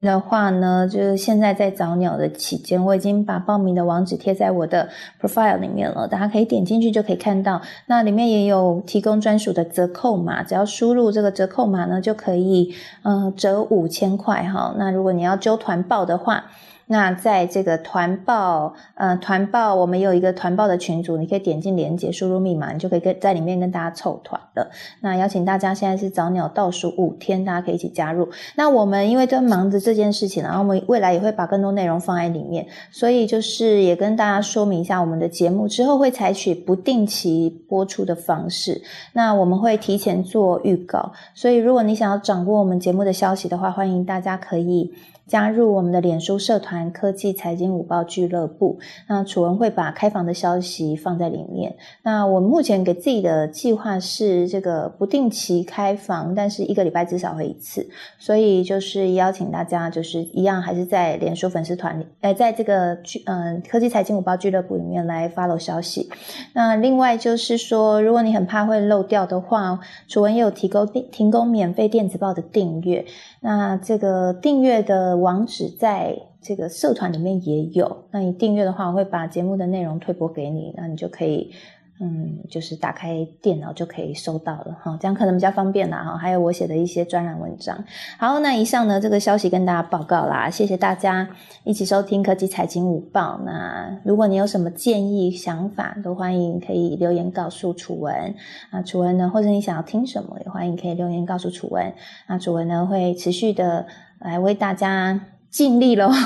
[0.00, 4.88] 的话呢，就是现在在找鸟的期间，我已经把报名的网址贴在我的
[5.20, 7.60] profile 里面了，大家可以点进去就可以看到。
[7.86, 14.74] 那里面也有提供专属的折扣码，只要输入这个折扣码呢，就可以嗯折五千块哈。
[14.78, 16.44] 那如果你要揪团报的话。
[16.88, 24.70] 那在这个团报，呃，团报我们有一个团报的群组，你可以点进连接，输入密码，你就可以跟在里面跟大家凑团的。
[25.00, 28.28] 那邀请大家，现在是早鸟倒数五天，大家可以一起加入。
[28.54, 38.80] 那我们因为都忙着这件事情，然后我们未来也会把更多内容放在里面，所以就是也跟大家说明一下，我们的节目之后会采取不定期播出的方式。
[39.12, 44.94] 那我们会提前做预告，所以如果你想要掌握我们节目的消息的话，欢迎大家可以。
[45.26, 51.74] 加入我们的脸书社团“科技财经五报俱乐部”，那楚文会把开房的消息放在里面。
[52.02, 57.86] 那我目前给自己的计划是这个不定期开房，但是一个礼拜至少会一次，
[58.18, 66.08] 所以就是邀请大家，就是一样还是在脸书粉丝团里，呃，在这个俱嗯科技财经五报俱乐部里面来 follow 消息。
[66.52, 73.04] 那另外就是说，如果你很怕会漏掉的话，楚文也有提供提供免费电子报的订阅。
[73.40, 78.04] 那这个订阅的网址在这个社团里面也有。
[78.10, 81.52] 那你订阅的话，我会把节目的内容推播给你，那你就可以。
[81.98, 86.18] 嗯，就是打开电脑就可以收到了哈，这样可能比较方便啦哈。
[86.18, 87.82] 还有我写的一些专栏文章。
[88.18, 91.26] 好，那以上呢这个消息跟大家报告啦，谢谢大家
[91.64, 93.40] 一起收听科技财经午报。
[93.46, 98.34] 那如果你有什么建议想法，都欢迎可以留言告诉楚文
[98.68, 98.82] 啊。
[98.82, 101.90] 楚文呢，或者你想要听什么，也欢迎可以留言告诉楚文。
[102.28, 103.86] 那楚文呢会持续的
[104.20, 106.10] 来为大家尽力喽。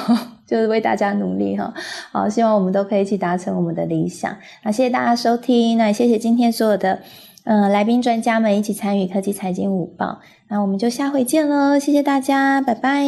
[0.51, 1.73] 就是为大家努力哈，
[2.11, 4.37] 好，希望我们都可以一起达成我们的理想。
[4.65, 6.99] 那谢谢大家收听，那也谢谢今天所有的
[7.45, 10.19] 嗯来宾专家们一起参与科技财经午报。
[10.49, 13.05] 那我们就下回见喽，谢谢大家，拜拜。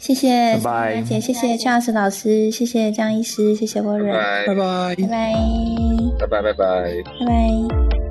[0.00, 4.96] 谢谢，拜拜，姐，谢谢 Charles 老师，谢谢江医师，谢谢沃瑞，拜拜，拜拜，
[6.18, 8.05] 拜拜，拜拜，拜拜。